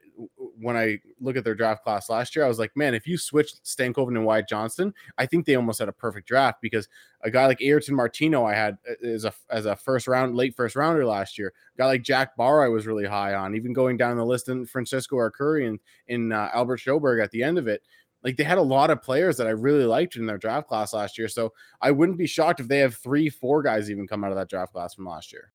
when 0.59 0.77
I 0.77 0.99
look 1.21 1.37
at 1.37 1.45
their 1.45 1.55
draft 1.55 1.83
class 1.83 2.09
last 2.09 2.35
year, 2.35 2.45
I 2.45 2.49
was 2.49 2.59
like, 2.59 2.77
man, 2.77 2.95
if 2.95 3.07
you 3.07 3.19
switch 3.19 3.55
Stankoven 3.65 4.09
and 4.09 4.25
Wyatt 4.25 4.49
Johnston, 4.49 4.95
I 5.17 5.27
think 5.27 5.47
they 5.47 5.55
almost 5.55 5.79
had 5.79 5.89
a 5.89 5.93
perfect 5.93 6.29
draft 6.29 6.61
because 6.61 6.89
a 7.23 7.31
guy 7.31 7.47
like 7.47 7.63
Ayrton 7.63 7.95
Martino, 7.95 8.45
I 8.45 8.55
had 8.55 8.79
uh, 8.89 9.07
as 9.07 9.25
a 9.25 9.33
as 9.51 9.67
a 9.67 9.77
first 9.77 10.07
round, 10.07 10.37
late 10.37 10.55
first 10.55 10.77
rounder 10.77 11.05
last 11.05 11.39
year. 11.39 11.53
A 11.75 11.79
guy 11.79 11.87
like 11.87 12.03
Jack 12.03 12.37
Bar, 12.37 12.65
I 12.65 12.69
was 12.69 12.87
really 12.87 13.07
high 13.07 13.35
on. 13.35 13.55
Even 13.55 13.73
going 13.73 13.97
down 13.97 14.17
the 14.17 14.25
list, 14.25 14.49
and 14.49 14.69
Francesco 14.69 15.17
Arcuri 15.17 15.67
and 15.69 15.79
in 16.07 16.33
uh, 16.33 16.51
Albert 16.55 16.81
Sjoberg 16.81 17.23
at 17.23 17.31
the 17.31 17.43
end 17.43 17.59
of 17.59 17.69
it. 17.69 17.83
Like 18.25 18.37
they 18.37 18.45
had 18.45 18.59
a 18.59 18.63
lot 18.63 18.91
of 18.91 19.01
players 19.01 19.37
that 19.37 19.47
I 19.47 19.51
really 19.51 19.85
liked 19.85 20.17
in 20.17 20.27
their 20.27 20.39
draft 20.39 20.69
class 20.69 20.93
last 20.93 21.19
year. 21.19 21.29
So 21.29 21.53
I 21.81 21.93
wouldn't 21.93 22.19
be 22.19 22.27
shocked 22.27 22.59
if 22.59 22.67
they 22.67 22.79
have 22.79 22.97
three, 22.97 23.29
four 23.29 23.63
guys 23.63 23.91
even 23.91 24.09
come 24.09 24.25
out 24.25 24.33
of 24.33 24.37
that 24.37 24.51
draft 24.51 24.73
class 24.73 24.95
from 24.95 25.07
last 25.07 25.33
year. 25.33 25.53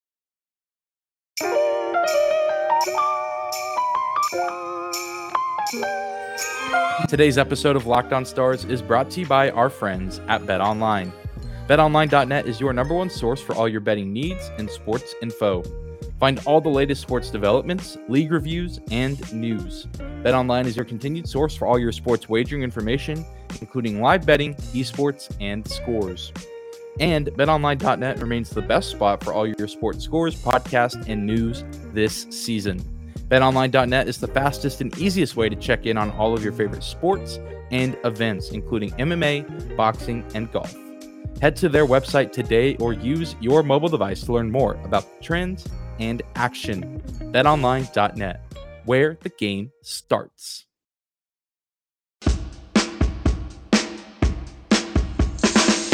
Today's 7.10 7.38
episode 7.38 7.76
of 7.76 7.88
Locked 7.88 8.14
On 8.14 8.26
Stars 8.26 8.64
is 8.66 8.82
brought 8.82 9.10
to 9.12 9.22
you 9.22 9.26
by 9.26 9.50
our 9.52 9.70
friends 9.70 10.20
at 10.28 10.46
Bet 10.46 10.62
Online. 10.62 11.12
BetOnline.net 11.68 12.46
is 12.46 12.60
your 12.60 12.74
number 12.74 12.94
one 12.94 13.10
source 13.10 13.42
for 13.42 13.56
all 13.56 13.68
your 13.68 13.82
betting 13.82 14.14
needs 14.14 14.52
and 14.58 14.70
sports 14.70 15.16
info. 15.22 15.64
Find 16.20 16.40
all 16.46 16.62
the 16.62 16.70
latest 16.70 17.02
sports 17.02 17.32
developments, 17.32 17.98
league 18.08 18.32
reviews, 18.32 18.80
and 18.92 19.34
news. 19.34 19.88
BetOnline 20.22 20.66
is 20.66 20.76
your 20.76 20.86
continued 20.86 21.28
source 21.28 21.56
for 21.56 21.68
all 21.68 21.80
your 21.80 21.92
sports 21.92 22.30
wagering 22.30 22.62
information, 22.62 23.26
including 23.60 24.00
live 24.00 24.26
betting, 24.26 24.54
esports, 24.74 25.36
and 25.40 25.68
scores. 25.68 26.32
And 27.00 27.28
betonline.net 27.28 28.20
remains 28.20 28.52
the 28.52 28.62
best 28.62 28.92
spot 28.92 29.24
for 29.24 29.34
all 29.34 29.48
your 29.48 29.68
sports 29.68 30.04
scores, 30.04 30.36
podcasts, 30.36 31.08
and 31.08 31.26
news 31.26 31.64
this 31.94 32.28
season. 32.30 32.93
BetOnline.net 33.30 34.08
is 34.08 34.18
the 34.18 34.28
fastest 34.28 34.82
and 34.82 34.98
easiest 34.98 35.36
way 35.36 35.50
to 35.50 35.56
check 35.56 35.86
in 35.86 35.98
on 35.98 36.12
all 36.12 36.34
of 36.34 36.44
your 36.44 36.54
favorite 36.54 36.84
sports 36.84 37.40
and 37.72 37.98
events, 38.04 38.52
including 38.52 38.92
MMA, 38.92 39.76
boxing, 39.76 40.24
and 40.36 40.52
golf. 40.52 40.76
Head 41.42 41.56
to 41.58 41.70
their 41.70 41.86
website 41.86 42.32
today 42.32 42.76
or 42.78 42.94
use 42.94 43.36
your 43.42 43.64
mobile 43.64 43.90
device 43.90 44.22
to 44.22 44.34
learn 44.34 44.52
more 44.52 44.76
about 44.84 45.22
trends 45.22 45.68
and 46.00 46.22
action. 46.36 47.02
BetOnline.net, 47.34 48.46
where 48.86 49.18
the 49.22 49.30
game 49.30 49.72
starts. 49.82 50.66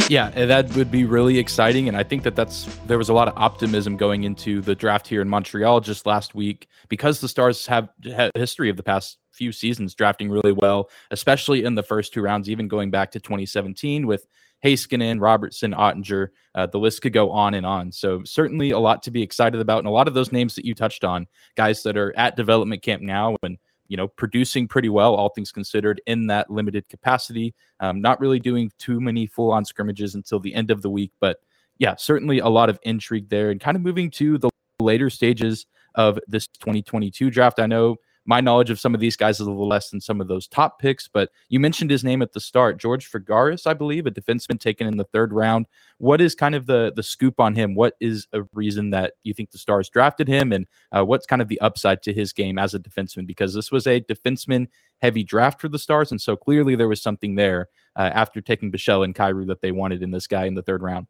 Yeah, 0.20 0.32
that 0.32 0.75
would 0.75 0.89
be 0.89 1.06
really 1.06 1.38
exciting, 1.38 1.88
and 1.88 1.96
I 1.96 2.01
think 2.01 2.24
that 2.24 2.36
that's 2.36 2.66
there 2.88 2.98
was 2.98 3.10
a 3.10 3.13
lot 3.13 3.28
of 3.28 3.36
optimism 3.38 3.96
going 3.96 4.24
into 4.24 4.60
the 4.60 4.74
draft 4.74 5.08
here 5.08 5.22
in 5.22 5.30
Montreal 5.30 5.82
just 5.82 6.08
last 6.08 6.34
week 6.34 6.68
because 6.88 7.22
the 7.22 7.28
Stars 7.28 7.68
have 7.68 7.89
a 8.04 8.32
history 8.34 8.72
of 8.72 8.78
the 8.78 8.82
past 8.82 9.20
few 9.32 9.51
seasons 9.51 9.94
drafting 9.94 10.32
really 10.32 10.51
well, 10.51 10.89
especially 11.12 11.63
in 11.63 11.75
the 11.75 11.84
first 11.84 12.12
two 12.12 12.24
rounds, 12.24 12.50
even 12.50 12.68
going 12.68 12.89
back 12.89 13.12
to 13.12 13.20
2017 13.20 14.08
with 14.08 14.25
Heiskanen, 14.66 15.22
Robertson, 15.22 15.74
Oettinger. 15.74 16.30
Uh, 16.56 16.66
the 16.66 16.80
list 16.80 17.04
could 17.04 17.13
go 17.13 17.30
on 17.30 17.54
and 17.54 17.66
on. 17.66 17.92
So 17.92 18.24
certainly 18.24 18.72
a 18.72 18.80
lot 18.80 19.04
to 19.04 19.12
be 19.12 19.22
excited 19.22 19.62
about, 19.62 19.78
and 19.78 19.88
a 19.88 19.92
lot 19.92 20.08
of 20.08 20.16
those 20.16 20.32
names 20.32 20.56
that 20.56 20.66
you 20.66 20.74
touched 20.74 21.04
on, 21.04 21.28
guys 21.56 21.84
that 21.84 21.98
are 21.98 22.16
at 22.18 22.36
development 22.36 22.82
camp 22.82 23.04
now 23.04 23.38
and 23.44 23.60
you 23.89 23.98
know 23.98 24.08
producing 24.08 24.67
pretty 24.67 24.88
well, 24.88 25.15
all 25.15 25.29
things 25.29 25.51
considered, 25.51 26.01
in 26.05 26.27
that 26.27 26.50
limited 26.50 26.88
capacity. 26.88 27.53
Um, 27.81 28.01
not 28.01 28.22
really 28.22 28.39
doing 28.39 28.72
too 28.79 29.01
many 29.01 29.25
full-on 29.27 29.65
scrimmages 29.65 30.15
until 30.15 30.39
the 30.39 30.55
end 30.55 30.72
of 30.72 30.81
the 30.81 30.89
week, 30.89 31.12
but 31.19 31.38
yeah, 31.77 31.96
certainly 31.98 32.39
a 32.39 32.48
lot 32.48 32.69
of 32.69 32.79
intrigue 32.84 33.29
there, 33.29 33.51
and 33.51 33.60
kind 33.60 33.75
of 33.75 33.84
moving 33.84 34.10
to 34.12 34.38
the 34.38 34.50
later 34.79 35.10
stages 35.10 35.65
of 35.96 36.19
this 36.27 36.48
2022 36.60 37.29
draft. 37.29 37.60
I 37.60 37.65
know 37.65 37.98
my 38.26 38.42
knowledge 38.42 38.70
of 38.70 38.80
some 38.80 38.94
of 38.94 39.00
these 39.00 39.16
guys 39.16 39.40
is 39.40 39.48
a 39.48 39.50
little 39.50 39.68
less 39.68 39.90
than 39.90 40.02
some 40.02 40.22
of 40.22 40.28
those 40.28 40.48
top 40.48 40.80
picks, 40.80 41.08
but 41.08 41.30
you 41.50 41.60
mentioned 41.60 41.90
his 41.90 42.04
name 42.04 42.22
at 42.22 42.34
the 42.34 42.40
start, 42.40 42.78
George 42.78 43.10
Frigaris, 43.10 43.66
I 43.66 43.74
believe, 43.74 44.06
a 44.06 44.12
defenseman 44.12 44.60
taken 44.60 44.88
in 44.88 44.98
the 44.98 45.06
third 45.06 45.34
round. 45.34 45.68
What 45.98 46.22
is 46.22 46.36
kind 46.36 46.56
of 46.56 46.66
the 46.66 46.92
the 46.96 47.04
scoop 47.04 47.40
on 47.40 47.56
him? 47.56 47.76
What 47.76 47.96
is 48.00 48.28
a 48.34 48.44
reason 48.54 48.92
that 48.92 49.14
you 49.24 49.34
think 49.34 49.52
the 49.52 49.58
Stars 49.58 49.90
drafted 49.90 50.28
him, 50.28 50.52
and 50.52 50.68
uh, 50.92 51.04
what's 51.04 51.26
kind 51.26 51.42
of 51.42 51.48
the 51.48 51.60
upside 51.62 52.04
to 52.04 52.14
his 52.14 52.34
game 52.34 52.60
as 52.60 52.74
a 52.74 52.80
defenseman? 52.80 53.26
Because 53.26 53.54
this 53.54 53.72
was 53.72 53.88
a 53.88 54.02
defenseman 54.02 54.68
heavy 55.02 55.24
draft 55.24 55.60
for 55.60 55.70
the 55.70 55.80
Stars, 55.80 56.12
and 56.12 56.22
so 56.22 56.36
clearly 56.36 56.76
there 56.76 56.88
was 56.88 57.02
something 57.02 57.36
there 57.36 57.68
uh, 57.96 58.12
after 58.14 58.42
taking 58.42 58.72
Bichsel 58.72 59.04
and 59.04 59.16
Kyrou 59.16 59.48
that 59.48 59.62
they 59.62 59.72
wanted 59.72 60.04
in 60.04 60.12
this 60.12 60.28
guy 60.28 60.46
in 60.46 60.56
the 60.56 60.64
third 60.64 60.84
round. 60.84 61.08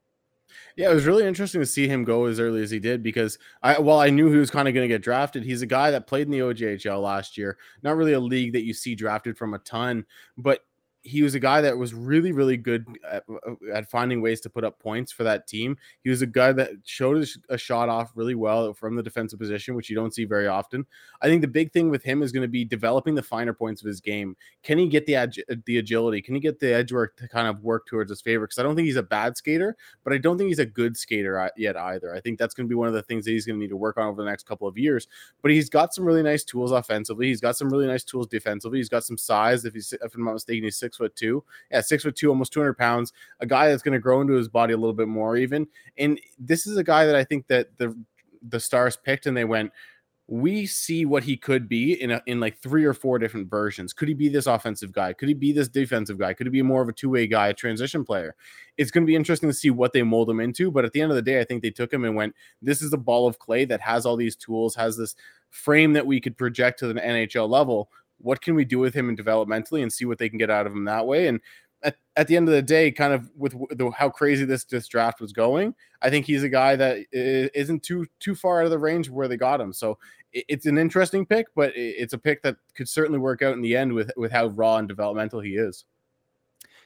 Yeah, 0.76 0.92
it 0.92 0.94
was 0.94 1.06
really 1.06 1.26
interesting 1.26 1.62
to 1.62 1.66
see 1.66 1.88
him 1.88 2.04
go 2.04 2.26
as 2.26 2.40
early 2.40 2.62
as 2.62 2.72
he 2.72 2.80
did 2.80 3.04
because 3.04 3.38
I 3.62 3.80
while 3.80 4.00
I 4.00 4.10
knew 4.10 4.32
he 4.32 4.38
was 4.38 4.52
kind 4.52 4.68
of 4.68 4.74
going 4.74 4.88
to 4.88 4.94
get 4.94 5.02
drafted, 5.02 5.44
he's 5.44 5.62
a 5.62 5.68
guy 5.68 5.92
that 5.92 6.08
played 6.08 6.28
in 6.28 6.32
the 6.32 6.40
OJHL 6.40 7.02
last 7.02 7.38
year. 7.38 7.58
Not 7.84 7.98
really 7.98 8.14
a 8.14 8.20
league 8.20 8.54
that 8.54 8.64
you 8.64 8.74
see 8.74 8.96
drafted 8.96 9.38
from 9.38 9.54
a 9.54 9.60
ton, 9.60 10.06
but 10.38 10.64
he 11.02 11.22
was 11.22 11.34
a 11.34 11.40
guy 11.40 11.62
that 11.62 11.78
was 11.78 11.94
really, 11.94 12.32
really 12.32 12.58
good 12.58 12.86
at, 13.10 13.24
uh, 13.30 13.54
at, 13.74 13.90
finding 13.90 14.22
ways 14.22 14.42
to 14.42 14.50
put 14.50 14.66
up 14.66 14.80
points 14.80 15.12
for 15.12 15.24
that 15.24 15.48
team. 15.48 15.78
He 16.04 16.10
was 16.10 16.22
a 16.22 16.28
guy 16.28 16.52
that 16.52 16.72
showed 16.84 17.26
a 17.50 17.58
shot 17.58 17.88
off 17.88 18.12
really 18.16 18.36
well 18.36 18.74
from 18.74 18.96
the 18.96 19.04
defensive 19.04 19.40
position, 19.40 19.76
which 19.76 19.90
you 19.90 19.96
don't 19.96 20.14
see 20.14 20.26
very 20.26 20.48
often. 20.48 20.86
I 21.22 21.28
think 21.28 21.42
the 21.42 21.48
big 21.48 21.72
thing 21.72 21.90
with 21.90 22.04
him 22.04 22.22
is 22.22 22.32
going 22.34 22.42
to 22.42 22.50
be 22.50 22.66
developing 22.66 23.16
the 23.16 23.24
finer 23.24 23.54
points 23.54 23.82
of 23.82 23.88
his 23.88 24.02
game. 24.02 24.36
Can 24.62 24.78
he 24.78 24.88
get 24.88 25.06
the 25.06 25.16
ag- 25.16 25.44
the 25.66 25.78
agility? 25.78 26.22
Can 26.22 26.36
he 26.36 26.42
get 26.42 26.60
the 26.60 26.74
edge 26.74 26.92
work 26.92 27.16
to 27.18 27.28
kind 27.30 27.48
of 27.48 27.64
work 27.64 27.88
towards 27.88 28.10
his 28.10 28.22
favor? 28.22 28.46
Because 28.46 28.60
I 28.60 28.64
don't 28.64 28.76
think 28.76 28.88
he's 28.88 28.98
a 28.98 29.04
bad 29.04 29.38
skater, 29.38 29.78
but 30.04 30.12
I 30.12 30.18
don't 30.18 30.38
think 30.38 30.50
he's 30.50 30.60
a 30.60 30.66
good 30.66 30.98
skater 30.98 31.50
yet 31.56 31.78
either. 31.78 32.14
I 32.14 32.20
think 32.20 32.40
that's 32.40 32.54
going 32.54 32.68
to 32.68 32.70
be 32.70 32.76
one 32.76 32.90
of 32.90 32.94
the 32.94 33.04
things 33.04 33.24
that 33.26 33.32
he's 33.32 33.46
going 33.46 33.58
to 33.58 33.62
need 33.62 33.70
to 33.70 33.78
work 33.78 33.98
on 33.98 34.08
over 34.08 34.22
the 34.22 34.30
next 34.30 34.46
couple 34.46 34.68
of 34.68 34.78
years. 34.78 35.08
But 35.42 35.52
he's 35.52 35.70
got 35.70 35.94
some 35.94 36.04
really 36.04 36.24
nice 36.24 36.44
tools 36.44 36.72
offensively. 36.72 37.28
He's 37.28 37.42
got 37.42 37.56
some 37.56 37.70
really 37.70 37.88
nice 37.88 38.04
tools 38.04 38.28
defensively. 38.28 38.80
He's 38.80 38.90
got 38.90 39.06
some 39.06 39.18
size. 39.18 39.64
If 39.64 39.74
he's, 39.74 39.94
if 39.94 40.14
I'm 40.14 40.26
not 40.26 40.34
mistaken, 40.34 40.66
he's 40.66 40.78
six 40.78 40.89
foot 40.98 41.16
two. 41.16 41.44
Yeah, 41.72 41.82
six 41.82 42.04
foot 42.04 42.16
two, 42.16 42.30
almost 42.30 42.54
200 42.54 42.78
pounds. 42.78 43.14
A 43.40 43.46
guy 43.46 43.70
that's 43.70 43.84
going 43.84 43.94
to 43.94 44.00
grow 44.00 44.22
into 44.22 44.34
his 44.34 44.48
body 44.48 44.74
a 44.74 44.78
little 44.78 44.94
bit 44.94 45.08
more, 45.08 45.38
even. 45.38 45.68
And 45.98 46.20
this 46.38 46.68
is 46.68 46.78
a 46.78 46.84
guy 46.84 47.06
that 47.06 47.16
I 47.16 47.24
think 47.24 47.48
that 47.48 47.78
the 47.78 47.96
the 48.48 48.60
Stars 48.60 48.98
picked, 48.98 49.26
and 49.26 49.36
they 49.36 49.46
went. 49.46 49.72
We 50.32 50.68
see 50.68 51.06
what 51.06 51.24
he 51.24 51.36
could 51.36 51.68
be 51.68 52.00
in 52.00 52.12
a, 52.12 52.22
in 52.28 52.40
like 52.40 52.60
three 52.60 52.86
or 52.86 52.94
four 52.94 53.18
different 53.18 53.50
versions. 53.50 53.94
Could 53.94 54.08
he 54.08 54.14
be 54.14 54.30
this 54.30 54.46
offensive 54.46 54.92
guy? 54.92 55.12
Could 55.12 55.28
he 55.28 55.34
be 55.34 55.52
this 55.52 55.68
defensive 55.68 56.20
guy? 56.20 56.36
Could 56.36 56.46
he 56.46 56.52
be 56.52 56.62
more 56.62 56.84
of 56.84 56.88
a 56.88 56.94
two 56.94 57.10
way 57.10 57.26
guy, 57.26 57.48
a 57.48 57.54
transition 57.54 58.06
player? 58.06 58.36
It's 58.78 58.92
going 58.92 59.04
to 59.04 59.08
be 59.08 59.16
interesting 59.16 59.50
to 59.50 59.56
see 59.56 59.72
what 59.72 59.92
they 59.92 60.04
mold 60.04 60.30
him 60.30 60.40
into. 60.40 60.70
But 60.70 60.86
at 60.86 60.92
the 60.92 61.02
end 61.02 61.12
of 61.12 61.16
the 61.16 61.24
day, 61.24 61.40
I 61.40 61.46
think 61.46 61.64
they 61.64 61.72
took 61.72 61.92
him 61.92 62.06
and 62.06 62.16
went, 62.16 62.36
"This 62.62 62.84
is 62.84 62.94
a 62.94 62.98
ball 62.98 63.28
of 63.28 63.40
clay 63.40 63.66
that 63.66 63.82
has 63.82 64.06
all 64.06 64.16
these 64.16 64.36
tools, 64.36 64.76
has 64.76 64.96
this 64.98 65.16
frame 65.50 65.94
that 65.94 66.06
we 66.06 66.22
could 66.22 66.38
project 66.38 66.78
to 66.80 66.88
the 66.88 67.02
NHL 67.02 67.50
level 67.50 67.90
what 68.20 68.42
can 68.42 68.56
we 68.56 68.66
do 68.66 68.80
with 68.80 68.94
him 68.94 69.10
and 69.10 69.18
developmentally 69.18 69.82
and 69.82 69.92
see 69.92 70.06
what 70.06 70.18
they 70.18 70.30
can 70.30 70.38
get 70.38 70.50
out 70.50 70.68
of 70.68 70.74
him 70.74 70.86
that 70.86 71.08
way? 71.08 71.28
And 71.28 71.40
at, 71.84 71.96
at 72.16 72.28
the 72.28 72.36
end 72.36 72.48
of 72.48 72.54
the 72.54 72.62
day 72.62 72.92
kind 72.92 73.14
of 73.14 73.30
with 73.36 73.54
the, 73.78 73.90
how 73.92 74.10
crazy 74.10 74.46
this, 74.46 74.66
this 74.66 74.88
draft 74.88 75.22
was 75.22 75.32
going 75.32 75.74
i 76.02 76.10
think 76.10 76.26
he's 76.26 76.44
a 76.44 76.50
guy 76.50 76.76
that 76.76 77.06
isn't 77.12 77.84
too 77.84 78.06
too 78.20 78.36
far 78.36 78.60
out 78.60 78.66
of 78.66 78.72
the 78.72 78.80
range 78.80 79.10
where 79.10 79.28
they 79.28 79.38
got 79.38 79.62
him. 79.62 79.74
So 79.74 79.98
it's 80.32 80.66
an 80.66 80.78
interesting 80.78 81.26
pick 81.26 81.48
but 81.56 81.72
it's 81.76 82.14
a 82.14 82.18
pick 82.18 82.42
that 82.44 82.58
could 82.76 82.88
certainly 82.88 83.20
work 83.20 83.42
out 83.42 83.54
in 83.54 83.62
the 83.62 83.76
end 83.76 83.94
with 83.94 84.12
with 84.16 84.32
how 84.32 84.48
raw 84.48 84.78
and 84.78 84.88
developmental 84.88 85.40
he 85.40 85.52
is. 85.52 85.86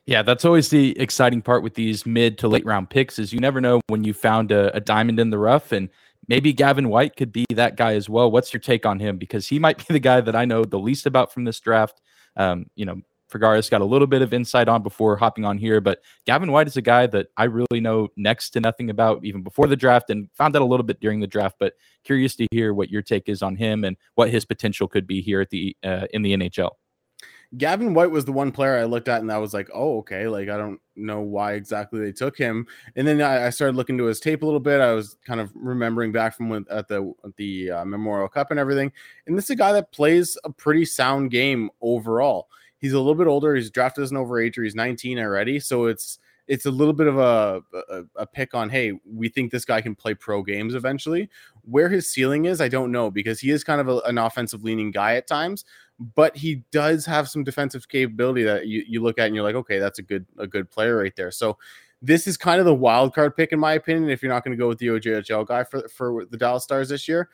Yeah, 0.05 0.21
that's 0.21 0.43
always 0.43 0.69
the 0.69 0.99
exciting 0.99 1.41
part 1.41 1.63
with 1.63 1.75
these 1.75 2.05
mid 2.05 2.37
to 2.39 2.47
late 2.47 2.65
round 2.65 2.89
picks 2.89 3.19
is 3.19 3.31
you 3.31 3.39
never 3.39 3.61
know 3.61 3.79
when 3.87 4.03
you 4.03 4.13
found 4.13 4.51
a, 4.51 4.75
a 4.75 4.81
diamond 4.81 5.19
in 5.19 5.29
the 5.29 5.37
rough 5.37 5.71
and 5.71 5.89
maybe 6.27 6.53
Gavin 6.53 6.89
White 6.89 7.15
could 7.15 7.31
be 7.31 7.45
that 7.53 7.75
guy 7.75 7.95
as 7.95 8.09
well. 8.09 8.31
What's 8.31 8.53
your 8.53 8.59
take 8.59 8.85
on 8.85 8.99
him? 8.99 9.17
Because 9.17 9.47
he 9.47 9.59
might 9.59 9.77
be 9.77 9.93
the 9.93 9.99
guy 9.99 10.21
that 10.21 10.35
I 10.35 10.45
know 10.45 10.63
the 10.63 10.79
least 10.79 11.05
about 11.05 11.33
from 11.33 11.43
this 11.43 11.59
draft. 11.59 12.01
Um, 12.35 12.65
you 12.75 12.85
know, 12.85 13.01
Frigaris 13.33 13.69
got 13.69 13.81
a 13.81 13.85
little 13.85 14.07
bit 14.07 14.21
of 14.21 14.33
insight 14.33 14.67
on 14.67 14.83
before 14.83 15.17
hopping 15.17 15.43
on 15.43 15.57
here, 15.57 15.81
but 15.81 15.99
Gavin 16.25 16.51
White 16.51 16.67
is 16.67 16.77
a 16.77 16.81
guy 16.81 17.07
that 17.07 17.27
I 17.35 17.45
really 17.45 17.79
know 17.79 18.09
next 18.15 18.51
to 18.51 18.59
nothing 18.59 18.89
about 18.89 19.25
even 19.25 19.41
before 19.41 19.67
the 19.67 19.75
draft 19.75 20.09
and 20.09 20.29
found 20.35 20.55
out 20.55 20.61
a 20.61 20.65
little 20.65 20.85
bit 20.85 20.99
during 20.99 21.19
the 21.19 21.27
draft. 21.27 21.55
But 21.59 21.73
curious 22.03 22.35
to 22.35 22.47
hear 22.51 22.73
what 22.73 22.89
your 22.89 23.01
take 23.01 23.27
is 23.27 23.41
on 23.41 23.55
him 23.55 23.83
and 23.83 23.97
what 24.15 24.29
his 24.29 24.45
potential 24.45 24.87
could 24.87 25.07
be 25.07 25.21
here 25.21 25.41
at 25.41 25.49
the 25.49 25.75
uh, 25.83 26.05
in 26.13 26.21
the 26.21 26.35
NHL. 26.35 26.71
Gavin 27.57 27.93
White 27.93 28.11
was 28.11 28.25
the 28.25 28.31
one 28.31 28.51
player 28.51 28.77
I 28.77 28.85
looked 28.85 29.07
at 29.07 29.21
and 29.21 29.31
I 29.31 29.37
was 29.37 29.53
like, 29.53 29.69
oh, 29.73 29.99
okay. 29.99 30.27
Like, 30.27 30.49
I 30.49 30.57
don't 30.57 30.79
know 30.95 31.21
why 31.21 31.53
exactly 31.53 31.99
they 31.99 32.11
took 32.11 32.37
him. 32.37 32.65
And 32.95 33.07
then 33.07 33.21
I, 33.21 33.47
I 33.47 33.49
started 33.51 33.75
looking 33.75 33.97
to 33.99 34.05
his 34.05 34.19
tape 34.19 34.41
a 34.41 34.45
little 34.45 34.59
bit. 34.59 34.81
I 34.81 34.93
was 34.93 35.17
kind 35.25 35.39
of 35.39 35.51
remembering 35.53 36.11
back 36.11 36.35
from 36.35 36.49
when 36.49 36.65
at 36.71 36.87
the 36.87 37.13
at 37.23 37.35
the 37.35 37.71
uh, 37.71 37.85
Memorial 37.85 38.27
Cup 38.27 38.49
and 38.51 38.59
everything. 38.59 38.91
And 39.27 39.37
this 39.37 39.45
is 39.45 39.51
a 39.51 39.55
guy 39.55 39.71
that 39.73 39.91
plays 39.91 40.37
a 40.43 40.49
pretty 40.49 40.85
sound 40.85 41.31
game 41.31 41.69
overall. 41.81 42.47
He's 42.79 42.93
a 42.93 42.97
little 42.97 43.15
bit 43.15 43.27
older. 43.27 43.55
He's 43.55 43.69
drafted 43.69 44.03
as 44.03 44.11
an 44.11 44.17
overager. 44.17 44.63
He's 44.63 44.75
19 44.75 45.19
already. 45.19 45.59
So 45.59 45.85
it's 45.85 46.19
it's 46.47 46.65
a 46.65 46.71
little 46.71 46.93
bit 46.93 47.07
of 47.07 47.17
a, 47.17 47.61
a, 47.89 48.03
a 48.17 48.25
pick 48.25 48.53
on 48.53 48.69
hey 48.69 48.91
we 49.05 49.29
think 49.29 49.51
this 49.51 49.65
guy 49.65 49.81
can 49.81 49.95
play 49.95 50.13
pro 50.13 50.43
games 50.43 50.75
eventually 50.75 51.29
where 51.61 51.89
his 51.89 52.09
ceiling 52.09 52.45
is 52.45 52.59
i 52.59 52.67
don't 52.67 52.91
know 52.91 53.09
because 53.09 53.39
he 53.39 53.49
is 53.49 53.63
kind 53.63 53.79
of 53.79 53.87
a, 53.87 53.99
an 53.99 54.17
offensive 54.17 54.63
leaning 54.63 54.91
guy 54.91 55.15
at 55.15 55.27
times 55.27 55.63
but 56.15 56.35
he 56.35 56.63
does 56.71 57.05
have 57.05 57.29
some 57.29 57.43
defensive 57.43 57.87
capability 57.87 58.43
that 58.43 58.67
you, 58.67 58.83
you 58.87 59.01
look 59.01 59.19
at 59.19 59.27
and 59.27 59.35
you're 59.35 59.43
like 59.43 59.55
okay 59.55 59.79
that's 59.79 59.99
a 59.99 60.03
good 60.03 60.25
a 60.37 60.47
good 60.47 60.69
player 60.69 60.97
right 60.97 61.15
there 61.15 61.31
so 61.31 61.57
this 62.01 62.27
is 62.27 62.35
kind 62.35 62.59
of 62.59 62.65
the 62.65 62.73
wild 62.73 63.13
card 63.13 63.35
pick 63.35 63.51
in 63.51 63.59
my 63.59 63.73
opinion 63.73 64.09
if 64.09 64.21
you're 64.21 64.31
not 64.31 64.43
going 64.43 64.55
to 64.55 64.61
go 64.61 64.67
with 64.67 64.79
the 64.79 64.87
ojhl 64.87 65.45
guy 65.45 65.63
for 65.63 65.87
for 65.87 66.25
the 66.25 66.37
dallas 66.37 66.63
stars 66.63 66.89
this 66.89 67.07
year 67.07 67.29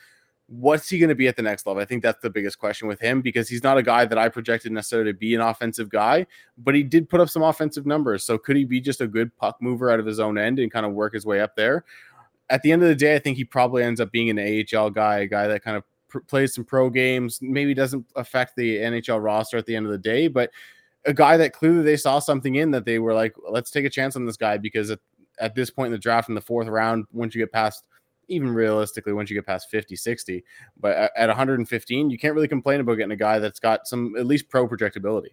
what's 0.50 0.90
he 0.90 0.98
going 0.98 1.10
to 1.10 1.16
be 1.16 1.28
at 1.28 1.36
the 1.36 1.42
next 1.42 1.66
level? 1.68 1.82
I 1.82 1.86
think 1.86 2.02
that's 2.02 2.22
the 2.22 2.30
biggest 2.30 2.58
question 2.58 2.88
with 2.88 3.00
him 3.00 3.22
because 3.22 3.48
he's 3.48 3.64
not 3.64 3.78
a 3.78 3.84
guy 3.84 4.06
that 4.06 4.18
I 4.18 4.30
projected 4.30 4.72
necessarily 4.72 5.12
to 5.12 5.18
be 5.18 5.36
an 5.36 5.42
offensive 5.42 5.90
guy, 5.90 6.26
but 6.58 6.76
he 6.76 6.84
did 6.84 7.08
put 7.08 7.22
up 7.22 7.30
some 7.30 7.44
offensive 7.44 7.86
numbers. 7.86 8.24
So 8.24 8.38
could 8.38 8.56
he 8.56 8.66
be 8.66 8.82
just 8.82 9.00
a 9.00 9.08
good 9.08 9.36
puck 9.38 9.58
mover 9.62 9.92
out 9.92 10.00
of 10.00 10.06
his 10.06 10.20
own 10.20 10.38
end 10.38 10.60
and 10.60 10.72
kind 10.72 10.86
of 10.86 10.94
work 10.94 11.14
his 11.14 11.26
way 11.26 11.40
up 11.40 11.56
there? 11.56 11.86
At 12.50 12.64
the 12.64 12.72
end 12.72 12.82
of 12.82 12.88
the 12.88 12.96
day, 12.96 13.16
I 13.16 13.20
think 13.20 13.38
he 13.38 13.46
probably 13.46 13.84
ends 13.84 14.02
up 14.02 14.12
being 14.12 14.30
an 14.30 14.40
AHL 14.40 14.90
guy, 14.90 15.20
a 15.20 15.28
guy 15.28 15.48
that 15.48 15.64
kind 15.64 15.78
of 15.78 15.84
pr- 16.10 16.20
plays 16.20 16.54
some 16.54 16.66
pro 16.66 16.90
games, 16.90 17.40
maybe 17.42 17.74
doesn't 17.74 18.06
affect 18.16 18.56
the 18.56 18.78
NHL 18.78 19.24
roster 19.24 19.58
at 19.58 19.66
the 19.66 19.76
end 19.76 19.86
of 19.86 19.92
the 19.92 19.98
day, 19.98 20.28
but 20.28 20.52
a 21.06 21.14
guy 21.14 21.38
that 21.38 21.54
clearly 21.54 21.84
they 21.84 21.98
saw 21.98 22.20
something 22.20 22.56
in 22.56 22.72
that 22.72 22.86
they 22.86 23.00
were 23.00 23.14
like, 23.14 23.34
let's 23.50 23.72
take 23.72 23.86
a 23.86 23.90
chance 23.90 24.16
on 24.16 24.26
this 24.26 24.38
guy 24.38 24.58
because 24.58 24.92
at, 24.92 25.00
at 25.40 25.56
this 25.56 25.70
point 25.70 25.88
in 25.88 25.92
the 25.94 25.98
draft 25.98 26.30
in 26.30 26.36
the 26.36 26.42
fourth 26.42 26.68
round, 26.68 27.06
once 27.14 27.34
you 27.34 27.42
get 27.42 27.52
past 27.52 27.84
even 28.30 28.54
realistically 28.54 29.12
once 29.12 29.30
you 29.30 29.36
get 29.36 29.46
past 29.46 29.70
50 29.70 29.96
60 29.96 30.44
but 30.80 31.12
at 31.16 31.28
115 31.28 32.10
you 32.10 32.18
can't 32.18 32.36
really 32.36 32.48
complain 32.48 32.80
about 32.80 32.96
getting 32.96 33.12
a 33.12 33.16
guy 33.16 33.40
that's 33.40 33.60
got 33.60 33.88
some 33.88 34.16
at 34.18 34.26
least 34.26 34.50
pro 34.50 34.68
projectability. 34.68 35.32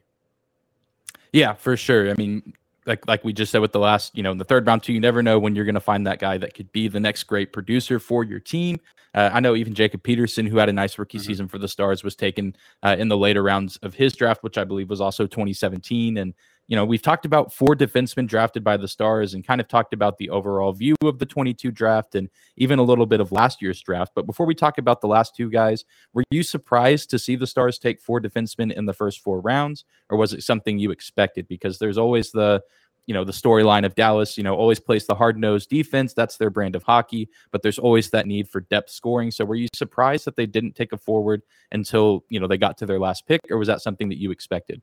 Yeah 1.33 1.53
for 1.55 1.77
sure. 1.77 2.11
I 2.11 2.15
mean 2.15 2.55
like 2.87 3.07
like 3.07 3.25
we 3.25 3.33
just 3.33 3.53
said 3.53 3.61
with 3.61 3.73
the 3.73 3.79
last, 3.79 4.17
you 4.17 4.23
know, 4.23 4.31
in 4.31 4.39
the 4.39 4.45
third 4.45 4.67
round 4.67 4.83
too, 4.83 4.93
you 4.93 5.01
never 5.01 5.23
know 5.23 5.39
when 5.39 5.55
you're 5.55 5.65
going 5.65 5.75
to 5.75 5.81
find 5.81 6.07
that 6.07 6.19
guy 6.19 6.39
that 6.39 6.55
could 6.55 6.71
be 6.73 6.89
the 6.89 7.01
next 7.01 7.25
great 7.25 7.53
producer 7.53 7.99
for 7.99 8.25
your 8.25 8.41
team. 8.41 8.79
Uh, 9.15 9.31
I 9.33 9.41
know 9.41 9.57
even 9.57 9.75
Jacob 9.75 10.03
Peterson, 10.03 10.47
who 10.47 10.59
had 10.59 10.69
a 10.69 10.73
nice 10.73 10.99
rookie 10.99 11.19
mm-hmm. 11.19 11.27
season 11.27 11.49
for 11.49 11.59
the 11.59 11.69
Stars, 11.69 12.05
was 12.05 12.15
taken 12.15 12.55
uh, 12.83 12.97
in 12.99 13.09
the 13.09 13.17
later 13.17 13.43
rounds 13.43 13.79
of 13.79 13.95
his 13.95 14.15
draft, 14.15 14.43
which 14.43 14.59
I 14.59 14.65
believe 14.65 14.91
was 14.91 15.01
also 15.01 15.27
2017. 15.27 16.19
And 16.19 16.35
you 16.69 16.75
know, 16.75 16.85
we've 16.85 17.03
talked 17.03 17.25
about 17.25 17.53
four 17.53 17.77
defensemen 17.77 18.27
drafted 18.27 18.65
by 18.65 18.77
the 18.77 18.89
Stars 18.89 19.35
and 19.35 19.47
kind 19.47 19.61
of 19.61 19.69
talked 19.69 19.93
about 19.93 20.19
the 20.19 20.31
overall 20.31 20.73
view 20.73 20.97
of 21.05 21.19
the 21.19 21.27
22 21.27 21.71
draft 21.71 22.17
and 22.17 22.29
even 22.57 22.79
a 22.79 22.83
little 22.83 23.07
bit 23.07 23.21
of 23.21 23.31
last 23.31 23.63
year's 23.63 23.81
draft. 23.81 24.13
But 24.17 24.27
before 24.27 24.47
we 24.47 24.55
talk 24.55 24.79
about 24.79 25.01
the 25.01 25.07
last 25.07 25.37
two 25.37 25.49
guys, 25.49 25.85
were 26.13 26.25
you 26.31 26.43
surprised 26.43 27.11
to 27.11 27.19
see 27.19 27.37
the 27.37 27.47
Stars 27.47 27.79
take 27.79 28.01
four 28.01 28.21
defensemen 28.21 28.73
in 28.73 28.87
the 28.87 28.93
first 28.93 29.21
four 29.21 29.41
rounds, 29.41 29.85
or 30.11 30.19
was 30.19 30.33
it 30.33 30.43
something 30.43 30.79
you 30.79 30.91
expected? 30.91 31.47
Because 31.47 31.79
there's 31.79 31.99
always 31.99 32.33
the 32.33 32.63
you 33.07 33.15
know 33.15 33.23
the 33.23 33.31
storyline 33.31 33.87
of 33.87 33.95
Dallas, 33.95 34.37
you 34.37 34.43
know, 34.43 34.57
always 34.57 34.81
plays 34.81 35.07
the 35.07 35.15
hard 35.15 35.39
nosed 35.39 35.71
defense. 35.71 36.13
That's 36.13 36.37
their 36.37 36.51
brand 36.51 36.75
of 36.75 36.83
hockey, 36.83 37.29
but 37.53 37.63
there's 37.63 37.79
always 37.79 38.11
that 38.11 38.27
need 38.27 38.49
for 38.49 38.63
depth 38.63 38.91
scoring. 38.91 39.31
So 39.31 39.45
were 39.45 39.55
you 39.55 39.69
surprised 39.73 40.25
that 40.25 40.35
they 40.35 40.47
didn't 40.47 40.75
take 40.75 40.93
a 40.93 40.97
forward 40.97 41.43
until 41.71 42.25
you 42.29 42.41
know 42.41 42.49
they 42.49 42.59
got 42.59 42.77
to 42.79 42.87
their 42.87 42.99
last 42.99 43.25
pick, 43.29 43.41
or 43.49 43.59
was 43.59 43.69
that 43.69 43.83
something 43.83 44.09
that 44.09 44.19
you 44.19 44.33
expected? 44.33 44.83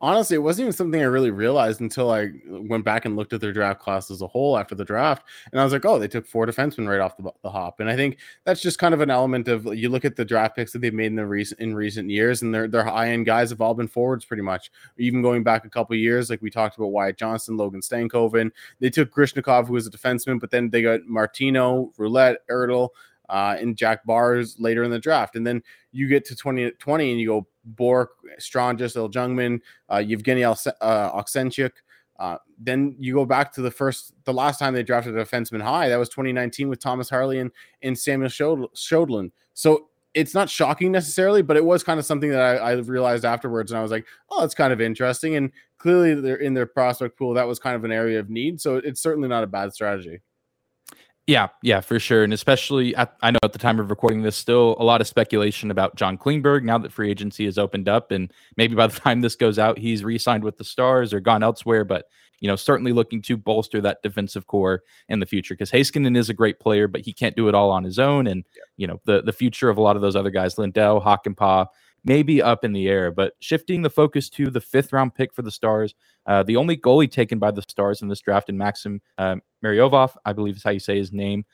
Honestly, 0.00 0.34
it 0.34 0.40
wasn't 0.40 0.64
even 0.64 0.72
something 0.72 1.00
I 1.00 1.04
really 1.04 1.30
realized 1.30 1.80
until 1.80 2.10
I 2.10 2.30
went 2.46 2.84
back 2.84 3.04
and 3.04 3.16
looked 3.16 3.32
at 3.32 3.40
their 3.40 3.52
draft 3.52 3.80
class 3.80 4.10
as 4.10 4.20
a 4.20 4.26
whole 4.26 4.58
after 4.58 4.74
the 4.74 4.84
draft. 4.84 5.26
And 5.50 5.60
I 5.60 5.64
was 5.64 5.72
like, 5.72 5.84
oh, 5.84 5.98
they 5.98 6.08
took 6.08 6.26
four 6.26 6.46
defensemen 6.46 6.88
right 6.88 7.00
off 7.00 7.16
the, 7.16 7.30
the 7.42 7.50
hop. 7.50 7.80
And 7.80 7.88
I 7.88 7.96
think 7.96 8.18
that's 8.44 8.60
just 8.60 8.78
kind 8.78 8.92
of 8.92 9.00
an 9.00 9.10
element 9.10 9.48
of 9.48 9.64
you 9.74 9.88
look 9.88 10.04
at 10.04 10.16
the 10.16 10.24
draft 10.24 10.56
picks 10.56 10.72
that 10.72 10.80
they've 10.80 10.92
made 10.92 11.06
in 11.06 11.16
the 11.16 11.26
recent 11.26 11.60
in 11.60 11.74
recent 11.74 12.10
years, 12.10 12.42
and 12.42 12.54
their 12.54 12.68
their 12.68 12.84
high 12.84 13.10
end 13.10 13.26
guys 13.26 13.50
have 13.50 13.60
all 13.60 13.74
been 13.74 13.88
forwards 13.88 14.24
pretty 14.24 14.42
much. 14.42 14.70
Even 14.98 15.22
going 15.22 15.42
back 15.42 15.64
a 15.64 15.70
couple 15.70 15.96
years, 15.96 16.30
like 16.30 16.42
we 16.42 16.50
talked 16.50 16.76
about 16.76 16.88
Wyatt 16.88 17.16
Johnston, 17.16 17.56
Logan 17.56 17.80
Stankoven. 17.80 18.50
They 18.80 18.90
took 18.90 19.12
Grushnikov, 19.12 19.66
who 19.66 19.72
was 19.72 19.86
a 19.86 19.90
defenseman, 19.90 20.38
but 20.38 20.50
then 20.50 20.70
they 20.70 20.82
got 20.82 21.06
Martino, 21.06 21.92
Roulette, 21.96 22.46
Ertel 22.50 22.90
uh, 23.28 23.56
and 23.58 23.76
Jack 23.76 24.04
Bars 24.04 24.56
later 24.58 24.82
in 24.82 24.90
the 24.90 24.98
draft. 24.98 25.36
And 25.36 25.46
then 25.46 25.62
you 25.92 26.08
get 26.08 26.24
to 26.26 26.36
2020 26.36 27.10
and 27.10 27.20
you 27.20 27.28
go 27.28 27.46
Bourque, 27.64 28.12
Stranges, 28.38 28.94
Ljungman, 28.94 29.60
uh, 29.92 29.98
Yevgeny 29.98 30.44
uh, 30.44 30.54
Oksentyuk. 30.54 31.72
Uh, 32.18 32.38
then 32.58 32.94
you 32.98 33.12
go 33.12 33.24
back 33.24 33.52
to 33.52 33.60
the 33.60 33.70
first, 33.70 34.14
the 34.24 34.32
last 34.32 34.58
time 34.58 34.72
they 34.72 34.82
drafted 34.82 35.16
a 35.16 35.24
defenseman 35.24 35.60
high, 35.60 35.88
that 35.88 35.96
was 35.96 36.08
2019 36.08 36.68
with 36.68 36.78
Thomas 36.78 37.10
Harley 37.10 37.40
and, 37.40 37.50
and 37.82 37.98
Samuel 37.98 38.30
Sjolund. 38.30 39.32
So 39.54 39.88
it's 40.14 40.32
not 40.32 40.48
shocking 40.48 40.92
necessarily, 40.92 41.42
but 41.42 41.56
it 41.56 41.64
was 41.64 41.82
kind 41.82 41.98
of 41.98 42.06
something 42.06 42.30
that 42.30 42.40
I, 42.40 42.70
I, 42.70 42.72
realized 42.74 43.24
afterwards, 43.24 43.72
and 43.72 43.78
I 43.78 43.82
was 43.82 43.90
like, 43.90 44.06
"Oh, 44.30 44.40
that's 44.40 44.54
kind 44.54 44.72
of 44.72 44.80
interesting." 44.80 45.34
And 45.34 45.50
clearly, 45.78 46.14
they're 46.14 46.36
in 46.36 46.54
their 46.54 46.66
prospect 46.66 47.18
pool. 47.18 47.34
That 47.34 47.48
was 47.48 47.58
kind 47.58 47.74
of 47.74 47.84
an 47.84 47.90
area 47.90 48.20
of 48.20 48.30
need, 48.30 48.60
so 48.60 48.76
it's 48.76 49.00
certainly 49.00 49.28
not 49.28 49.42
a 49.42 49.48
bad 49.48 49.74
strategy. 49.74 50.20
Yeah, 51.26 51.48
yeah, 51.62 51.80
for 51.80 51.98
sure. 51.98 52.22
And 52.22 52.34
especially, 52.34 52.94
at, 52.96 53.16
I 53.22 53.30
know 53.30 53.38
at 53.42 53.54
the 53.54 53.58
time 53.58 53.80
of 53.80 53.88
recording 53.88 54.22
this, 54.22 54.36
still 54.36 54.76
a 54.78 54.84
lot 54.84 55.00
of 55.00 55.06
speculation 55.06 55.70
about 55.70 55.96
John 55.96 56.18
Klingberg 56.18 56.64
now 56.64 56.76
that 56.76 56.92
free 56.92 57.10
agency 57.10 57.46
has 57.46 57.56
opened 57.56 57.88
up. 57.88 58.10
And 58.10 58.30
maybe 58.58 58.74
by 58.74 58.86
the 58.88 59.00
time 59.00 59.22
this 59.22 59.34
goes 59.34 59.58
out, 59.58 59.78
he's 59.78 60.04
re 60.04 60.18
signed 60.18 60.44
with 60.44 60.58
the 60.58 60.64
Stars 60.64 61.14
or 61.14 61.20
gone 61.20 61.42
elsewhere. 61.42 61.82
But, 61.82 62.08
you 62.40 62.48
know, 62.48 62.56
certainly 62.56 62.92
looking 62.92 63.22
to 63.22 63.38
bolster 63.38 63.80
that 63.80 64.02
defensive 64.02 64.46
core 64.46 64.82
in 65.08 65.18
the 65.18 65.24
future 65.24 65.54
because 65.54 65.70
Heiskanen 65.70 66.14
is 66.14 66.28
a 66.28 66.34
great 66.34 66.60
player, 66.60 66.88
but 66.88 67.00
he 67.00 67.14
can't 67.14 67.36
do 67.36 67.48
it 67.48 67.54
all 67.54 67.70
on 67.70 67.84
his 67.84 67.98
own. 67.98 68.26
And, 68.26 68.44
you 68.76 68.86
know, 68.86 69.00
the, 69.06 69.22
the 69.22 69.32
future 69.32 69.70
of 69.70 69.78
a 69.78 69.82
lot 69.82 69.96
of 69.96 70.02
those 70.02 70.16
other 70.16 70.30
guys, 70.30 70.58
Lindell, 70.58 71.00
Hakanpää, 71.00 71.68
maybe 72.04 72.42
up 72.42 72.64
in 72.64 72.72
the 72.72 72.88
air. 72.88 73.10
But 73.10 73.34
shifting 73.40 73.82
the 73.82 73.90
focus 73.90 74.28
to 74.30 74.50
the 74.50 74.60
fifth 74.60 74.92
round 74.92 75.14
pick 75.14 75.32
for 75.34 75.42
the 75.42 75.50
Stars, 75.50 75.94
uh, 76.26 76.42
the 76.42 76.56
only 76.56 76.76
goalie 76.76 77.10
taken 77.10 77.38
by 77.38 77.50
the 77.50 77.62
Stars 77.68 78.02
in 78.02 78.08
this 78.08 78.20
draft, 78.20 78.48
in 78.48 78.58
Maxim 78.58 79.00
uh, 79.18 79.36
I 79.64 80.32
believe 80.34 80.56
is 80.56 80.62
how 80.62 80.70
you 80.70 80.80
say 80.80 80.96
his 80.96 81.12
name. 81.12 81.44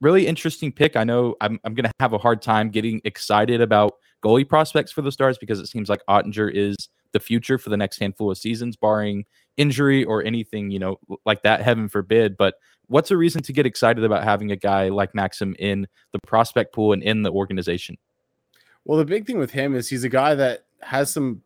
Really 0.00 0.26
interesting 0.26 0.70
pick. 0.70 0.96
I 0.96 1.04
know 1.04 1.34
I'm, 1.40 1.58
I'm 1.64 1.74
going 1.74 1.84
to 1.84 1.92
have 1.98 2.12
a 2.12 2.18
hard 2.18 2.40
time 2.40 2.70
getting 2.70 3.00
excited 3.04 3.60
about 3.60 3.94
goalie 4.22 4.48
prospects 4.48 4.92
for 4.92 5.02
the 5.02 5.12
Stars 5.12 5.38
because 5.38 5.58
it 5.58 5.66
seems 5.66 5.88
like 5.88 6.00
Oettinger 6.08 6.52
is 6.52 6.76
the 7.12 7.20
future 7.20 7.58
for 7.58 7.70
the 7.70 7.76
next 7.76 7.98
handful 7.98 8.30
of 8.30 8.38
seasons, 8.38 8.76
barring 8.76 9.24
injury 9.56 10.04
or 10.04 10.22
anything, 10.22 10.70
you 10.70 10.78
know, 10.78 10.98
like 11.26 11.42
that, 11.42 11.62
heaven 11.62 11.88
forbid. 11.88 12.36
But 12.36 12.54
what's 12.86 13.10
a 13.10 13.16
reason 13.16 13.42
to 13.42 13.52
get 13.52 13.66
excited 13.66 14.04
about 14.04 14.24
having 14.24 14.52
a 14.52 14.56
guy 14.56 14.88
like 14.88 15.14
Maxim 15.14 15.56
in 15.58 15.86
the 16.12 16.18
prospect 16.26 16.74
pool 16.74 16.92
and 16.92 17.02
in 17.02 17.22
the 17.22 17.32
organization? 17.32 17.96
Well, 18.88 18.96
the 18.96 19.04
big 19.04 19.26
thing 19.26 19.38
with 19.38 19.50
him 19.50 19.74
is 19.74 19.86
he's 19.86 20.04
a 20.04 20.08
guy 20.08 20.34
that 20.34 20.64
has 20.80 21.12
some 21.12 21.42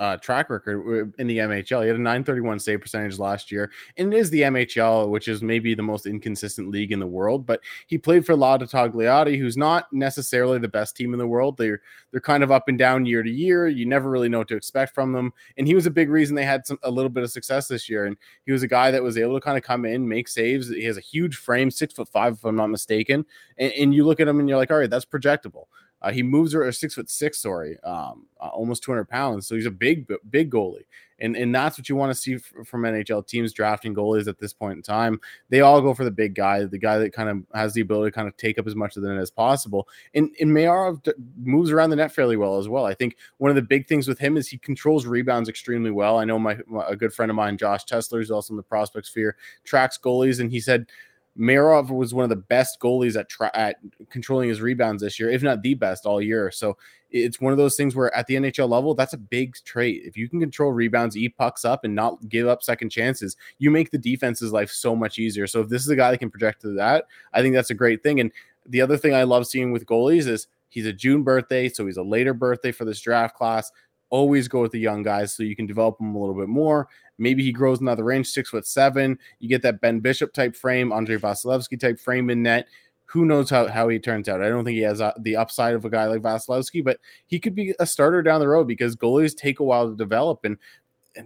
uh, 0.00 0.16
track 0.16 0.50
record 0.50 1.12
in 1.18 1.28
the 1.28 1.38
MHL. 1.38 1.82
He 1.82 1.86
had 1.86 1.94
a 1.94 2.00
931 2.00 2.58
save 2.58 2.80
percentage 2.80 3.16
last 3.16 3.52
year, 3.52 3.70
and 3.96 4.12
it 4.12 4.16
is 4.16 4.28
the 4.30 4.40
MHL, 4.40 5.08
which 5.08 5.28
is 5.28 5.40
maybe 5.40 5.74
the 5.74 5.84
most 5.84 6.04
inconsistent 6.04 6.68
league 6.68 6.90
in 6.90 6.98
the 6.98 7.06
world. 7.06 7.46
But 7.46 7.60
he 7.86 7.96
played 7.96 8.26
for 8.26 8.34
Lada 8.34 8.66
Togliatti, 8.66 9.38
who's 9.38 9.56
not 9.56 9.92
necessarily 9.92 10.58
the 10.58 10.66
best 10.66 10.96
team 10.96 11.12
in 11.12 11.20
the 11.20 11.28
world. 11.28 11.58
They're 11.58 11.80
they're 12.10 12.20
kind 12.20 12.42
of 12.42 12.50
up 12.50 12.66
and 12.66 12.76
down 12.76 13.06
year 13.06 13.22
to 13.22 13.30
year. 13.30 13.68
You 13.68 13.86
never 13.86 14.10
really 14.10 14.28
know 14.28 14.38
what 14.38 14.48
to 14.48 14.56
expect 14.56 14.92
from 14.92 15.12
them. 15.12 15.32
And 15.58 15.68
he 15.68 15.76
was 15.76 15.86
a 15.86 15.92
big 15.92 16.10
reason 16.10 16.34
they 16.34 16.44
had 16.44 16.66
some, 16.66 16.80
a 16.82 16.90
little 16.90 17.10
bit 17.10 17.22
of 17.22 17.30
success 17.30 17.68
this 17.68 17.88
year. 17.88 18.06
And 18.06 18.16
he 18.46 18.52
was 18.52 18.64
a 18.64 18.68
guy 18.68 18.90
that 18.90 19.02
was 19.02 19.16
able 19.16 19.34
to 19.34 19.40
kind 19.40 19.56
of 19.56 19.62
come 19.62 19.84
in, 19.84 20.08
make 20.08 20.26
saves. 20.26 20.68
He 20.70 20.84
has 20.86 20.96
a 20.96 21.02
huge 21.02 21.36
frame, 21.36 21.70
six 21.70 21.94
foot 21.94 22.08
five, 22.08 22.32
if 22.32 22.44
I'm 22.44 22.56
not 22.56 22.66
mistaken. 22.66 23.26
And, 23.58 23.72
and 23.74 23.94
you 23.94 24.04
look 24.04 24.18
at 24.18 24.26
him 24.26 24.40
and 24.40 24.48
you're 24.48 24.58
like, 24.58 24.72
all 24.72 24.78
right, 24.78 24.90
that's 24.90 25.04
projectable. 25.04 25.66
Uh, 26.02 26.10
he 26.10 26.22
moves 26.22 26.52
her 26.52 26.70
six 26.72 26.94
foot 26.94 27.10
six, 27.10 27.38
sorry, 27.38 27.78
um, 27.80 28.26
uh, 28.40 28.48
almost 28.48 28.82
200 28.82 29.08
pounds. 29.08 29.46
So 29.46 29.54
he's 29.54 29.66
a 29.66 29.70
big, 29.70 30.10
big 30.30 30.50
goalie. 30.50 30.84
And, 31.22 31.36
and 31.36 31.54
that's 31.54 31.76
what 31.76 31.88
you 31.88 31.96
want 31.96 32.10
to 32.10 32.14
see 32.18 32.38
from 32.38 32.82
NHL 32.82 33.26
teams 33.26 33.52
drafting 33.52 33.94
goalies 33.94 34.26
at 34.26 34.38
this 34.38 34.54
point 34.54 34.78
in 34.78 34.82
time. 34.82 35.20
They 35.50 35.60
all 35.60 35.82
go 35.82 35.92
for 35.92 36.04
the 36.04 36.10
big 36.10 36.34
guy, 36.34 36.64
the 36.64 36.78
guy 36.78 36.96
that 36.96 37.12
kind 37.12 37.28
of 37.28 37.42
has 37.54 37.74
the 37.74 37.82
ability 37.82 38.10
to 38.10 38.14
kind 38.14 38.26
of 38.26 38.36
take 38.38 38.58
up 38.58 38.66
as 38.66 38.74
much 38.74 38.96
of 38.96 39.02
the 39.02 39.10
net 39.10 39.20
as 39.20 39.30
possible. 39.30 39.86
And, 40.14 40.34
and 40.40 40.50
Mayorov 40.50 41.06
moves 41.36 41.70
around 41.70 41.90
the 41.90 41.96
net 41.96 42.12
fairly 42.12 42.38
well 42.38 42.56
as 42.56 42.68
well. 42.68 42.86
I 42.86 42.94
think 42.94 43.16
one 43.36 43.50
of 43.50 43.54
the 43.54 43.62
big 43.62 43.86
things 43.86 44.08
with 44.08 44.18
him 44.18 44.38
is 44.38 44.48
he 44.48 44.56
controls 44.56 45.04
rebounds 45.04 45.50
extremely 45.50 45.90
well. 45.90 46.18
I 46.18 46.24
know 46.24 46.38
my, 46.38 46.56
my 46.66 46.86
a 46.88 46.96
good 46.96 47.12
friend 47.12 47.30
of 47.30 47.36
mine, 47.36 47.58
Josh 47.58 47.84
Tesler, 47.84 48.18
who's 48.18 48.30
also 48.30 48.54
in 48.54 48.56
the 48.56 48.62
prospect 48.62 49.06
sphere, 49.06 49.36
tracks 49.64 49.98
goalies, 50.02 50.40
and 50.40 50.50
he 50.50 50.60
said– 50.60 50.86
Mayorov 51.40 51.90
was 51.90 52.12
one 52.12 52.24
of 52.24 52.28
the 52.28 52.36
best 52.36 52.78
goalies 52.80 53.18
at 53.18 53.28
tra- 53.28 53.50
at 53.54 53.76
controlling 54.10 54.50
his 54.50 54.60
rebounds 54.60 55.02
this 55.02 55.18
year, 55.18 55.30
if 55.30 55.42
not 55.42 55.62
the 55.62 55.74
best 55.74 56.04
all 56.04 56.20
year. 56.20 56.50
So 56.50 56.76
it's 57.10 57.40
one 57.40 57.52
of 57.52 57.58
those 57.58 57.76
things 57.76 57.96
where 57.96 58.14
at 58.14 58.26
the 58.26 58.34
NHL 58.34 58.68
level, 58.68 58.94
that's 58.94 59.14
a 59.14 59.18
big 59.18 59.56
trait. 59.64 60.02
If 60.04 60.16
you 60.16 60.28
can 60.28 60.38
control 60.38 60.72
rebounds, 60.72 61.16
eat 61.16 61.36
pucks 61.36 61.64
up, 61.64 61.84
and 61.84 61.94
not 61.94 62.28
give 62.28 62.46
up 62.46 62.62
second 62.62 62.90
chances, 62.90 63.36
you 63.58 63.70
make 63.70 63.90
the 63.90 63.98
defense's 63.98 64.52
life 64.52 64.70
so 64.70 64.94
much 64.94 65.18
easier. 65.18 65.46
So 65.46 65.60
if 65.60 65.68
this 65.68 65.82
is 65.82 65.88
a 65.88 65.96
guy 65.96 66.10
that 66.10 66.18
can 66.18 66.30
project 66.30 66.60
to 66.62 66.74
that, 66.74 67.06
I 67.32 67.40
think 67.40 67.54
that's 67.54 67.70
a 67.70 67.74
great 67.74 68.02
thing. 68.02 68.20
And 68.20 68.30
the 68.66 68.82
other 68.82 68.96
thing 68.96 69.14
I 69.14 69.22
love 69.22 69.46
seeing 69.46 69.72
with 69.72 69.86
goalies 69.86 70.28
is 70.28 70.46
he's 70.68 70.86
a 70.86 70.92
June 70.92 71.22
birthday, 71.22 71.68
so 71.68 71.86
he's 71.86 71.96
a 71.96 72.02
later 72.02 72.34
birthday 72.34 72.70
for 72.70 72.84
this 72.84 73.00
draft 73.00 73.34
class. 73.34 73.72
Always 74.10 74.46
go 74.46 74.60
with 74.60 74.72
the 74.72 74.80
young 74.80 75.02
guys 75.02 75.32
so 75.32 75.42
you 75.42 75.56
can 75.56 75.66
develop 75.66 75.98
them 75.98 76.14
a 76.14 76.18
little 76.18 76.34
bit 76.34 76.48
more. 76.48 76.88
Maybe 77.20 77.44
he 77.44 77.52
grows 77.52 77.80
another 77.80 78.10
inch, 78.10 78.26
six 78.26 78.50
foot 78.50 78.66
seven. 78.66 79.18
You 79.38 79.48
get 79.48 79.62
that 79.62 79.80
Ben 79.80 80.00
Bishop 80.00 80.32
type 80.32 80.56
frame, 80.56 80.92
Andre 80.92 81.16
Vasilevskiy 81.16 81.78
type 81.78 82.00
frame 82.00 82.30
in 82.30 82.42
net. 82.42 82.66
Who 83.04 83.24
knows 83.24 83.50
how, 83.50 83.66
how 83.66 83.88
he 83.88 83.98
turns 83.98 84.28
out? 84.28 84.40
I 84.40 84.48
don't 84.48 84.64
think 84.64 84.76
he 84.76 84.82
has 84.82 85.00
uh, 85.00 85.12
the 85.20 85.36
upside 85.36 85.74
of 85.74 85.84
a 85.84 85.90
guy 85.90 86.06
like 86.06 86.22
Vasilevskiy, 86.22 86.84
but 86.84 86.98
he 87.26 87.38
could 87.38 87.54
be 87.54 87.74
a 87.78 87.86
starter 87.86 88.22
down 88.22 88.40
the 88.40 88.48
road 88.48 88.66
because 88.68 88.96
goalies 88.96 89.36
take 89.36 89.60
a 89.60 89.64
while 89.64 89.88
to 89.90 89.96
develop. 89.96 90.44
And 90.44 90.56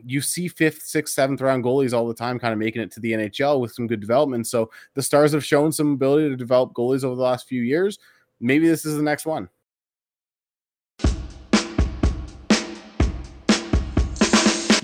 you 0.04 0.20
see 0.20 0.48
fifth, 0.48 0.82
sixth, 0.82 1.14
seventh 1.14 1.40
round 1.40 1.62
goalies 1.62 1.92
all 1.92 2.08
the 2.08 2.14
time 2.14 2.38
kind 2.38 2.52
of 2.52 2.58
making 2.58 2.82
it 2.82 2.90
to 2.92 3.00
the 3.00 3.12
NHL 3.12 3.60
with 3.60 3.72
some 3.72 3.86
good 3.86 4.00
development. 4.00 4.46
So 4.46 4.70
the 4.94 5.02
Stars 5.02 5.32
have 5.32 5.44
shown 5.44 5.72
some 5.72 5.92
ability 5.92 6.28
to 6.30 6.36
develop 6.36 6.72
goalies 6.72 7.04
over 7.04 7.14
the 7.14 7.22
last 7.22 7.46
few 7.46 7.62
years. 7.62 7.98
Maybe 8.40 8.66
this 8.66 8.84
is 8.84 8.96
the 8.96 9.02
next 9.02 9.26
one. 9.26 9.48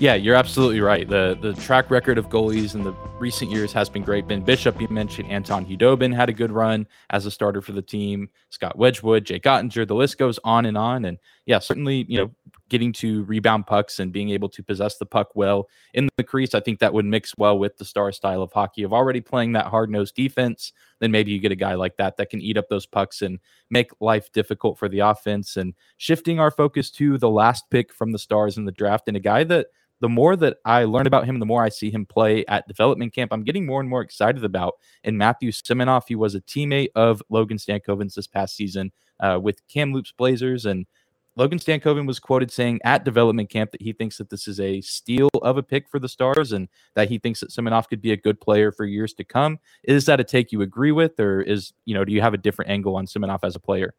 Yeah, 0.01 0.15
you're 0.15 0.33
absolutely 0.33 0.81
right. 0.81 1.07
The 1.07 1.37
the 1.39 1.53
track 1.53 1.91
record 1.91 2.17
of 2.17 2.27
goalies 2.27 2.73
in 2.73 2.83
the 2.83 2.91
recent 3.19 3.51
years 3.51 3.71
has 3.73 3.87
been 3.87 4.01
great. 4.01 4.27
Ben 4.27 4.41
Bishop, 4.41 4.81
you 4.81 4.87
mentioned 4.87 5.29
Anton 5.29 5.63
Khudobin 5.63 6.11
had 6.11 6.27
a 6.27 6.33
good 6.33 6.51
run 6.51 6.87
as 7.11 7.27
a 7.27 7.31
starter 7.31 7.61
for 7.61 7.73
the 7.73 7.83
team. 7.83 8.27
Scott 8.49 8.75
Wedgewood, 8.75 9.25
Jake 9.25 9.43
Oettinger, 9.43 9.87
the 9.87 9.93
list 9.93 10.17
goes 10.17 10.39
on 10.43 10.65
and 10.65 10.75
on. 10.75 11.05
And 11.05 11.19
yeah, 11.45 11.59
certainly, 11.59 12.07
you 12.09 12.17
know, 12.17 12.31
getting 12.67 12.91
to 12.93 13.25
rebound 13.25 13.67
pucks 13.67 13.99
and 13.99 14.11
being 14.11 14.31
able 14.31 14.49
to 14.49 14.63
possess 14.63 14.97
the 14.97 15.05
puck 15.05 15.35
well 15.35 15.69
in 15.93 16.09
the 16.17 16.23
crease, 16.23 16.55
I 16.55 16.61
think 16.61 16.79
that 16.79 16.95
would 16.95 17.05
mix 17.05 17.37
well 17.37 17.59
with 17.59 17.77
the 17.77 17.85
star 17.85 18.11
style 18.11 18.41
of 18.41 18.51
hockey 18.51 18.81
of 18.81 18.93
already 18.93 19.21
playing 19.21 19.51
that 19.51 19.67
hard 19.67 19.91
nosed 19.91 20.15
defense. 20.15 20.73
Then 20.99 21.11
maybe 21.11 21.29
you 21.29 21.37
get 21.37 21.51
a 21.51 21.55
guy 21.55 21.75
like 21.75 21.97
that 21.97 22.17
that 22.17 22.31
can 22.31 22.41
eat 22.41 22.57
up 22.57 22.69
those 22.69 22.87
pucks 22.87 23.21
and 23.21 23.39
make 23.69 23.91
life 23.99 24.31
difficult 24.31 24.79
for 24.79 24.89
the 24.89 25.01
offense. 25.01 25.57
And 25.57 25.75
shifting 25.97 26.39
our 26.39 26.49
focus 26.49 26.89
to 26.91 27.19
the 27.19 27.29
last 27.29 27.69
pick 27.69 27.93
from 27.93 28.13
the 28.13 28.19
Stars 28.19 28.57
in 28.57 28.65
the 28.65 28.71
draft 28.71 29.07
and 29.07 29.15
a 29.15 29.19
guy 29.19 29.43
that 29.43 29.67
the 30.01 30.09
more 30.09 30.35
that 30.35 30.57
I 30.65 30.83
learn 30.83 31.07
about 31.07 31.25
him, 31.25 31.39
the 31.39 31.45
more 31.45 31.63
I 31.63 31.69
see 31.69 31.91
him 31.91 32.05
play 32.05 32.43
at 32.47 32.67
development 32.67 33.13
camp, 33.13 33.31
I'm 33.31 33.43
getting 33.43 33.65
more 33.65 33.79
and 33.79 33.89
more 33.89 34.01
excited 34.01 34.43
about. 34.43 34.73
And 35.03 35.17
Matthew 35.17 35.51
Seminoff, 35.51 36.03
he 36.07 36.15
was 36.15 36.35
a 36.35 36.41
teammate 36.41 36.89
of 36.95 37.21
Logan 37.29 37.57
Stankoven's 37.57 38.15
this 38.15 38.27
past 38.27 38.55
season 38.55 38.91
uh, 39.19 39.39
with 39.41 39.65
Kamloops 39.67 40.11
Blazers. 40.11 40.65
And 40.65 40.87
Logan 41.35 41.59
Stankoven 41.59 42.07
was 42.07 42.19
quoted 42.19 42.51
saying 42.51 42.79
at 42.83 43.05
development 43.05 43.51
camp 43.51 43.71
that 43.71 43.81
he 43.81 43.93
thinks 43.93 44.17
that 44.17 44.31
this 44.31 44.47
is 44.47 44.59
a 44.59 44.81
steal 44.81 45.29
of 45.43 45.57
a 45.57 45.63
pick 45.63 45.87
for 45.87 45.99
the 45.99 46.09
Stars 46.09 46.51
and 46.51 46.67
that 46.95 47.07
he 47.07 47.19
thinks 47.19 47.39
that 47.39 47.51
Seminoff 47.51 47.87
could 47.87 48.01
be 48.01 48.11
a 48.11 48.17
good 48.17 48.41
player 48.41 48.71
for 48.71 48.85
years 48.85 49.13
to 49.13 49.23
come. 49.23 49.59
Is 49.83 50.05
that 50.07 50.19
a 50.19 50.23
take 50.23 50.51
you 50.51 50.61
agree 50.61 50.91
with, 50.91 51.19
or 51.19 51.41
is 51.41 51.73
you 51.85 51.93
know 51.93 52.03
do 52.03 52.11
you 52.11 52.21
have 52.21 52.33
a 52.33 52.37
different 52.37 52.71
angle 52.71 52.95
on 52.95 53.05
Seminoff 53.05 53.39
as 53.43 53.55
a 53.55 53.59
player? 53.59 53.93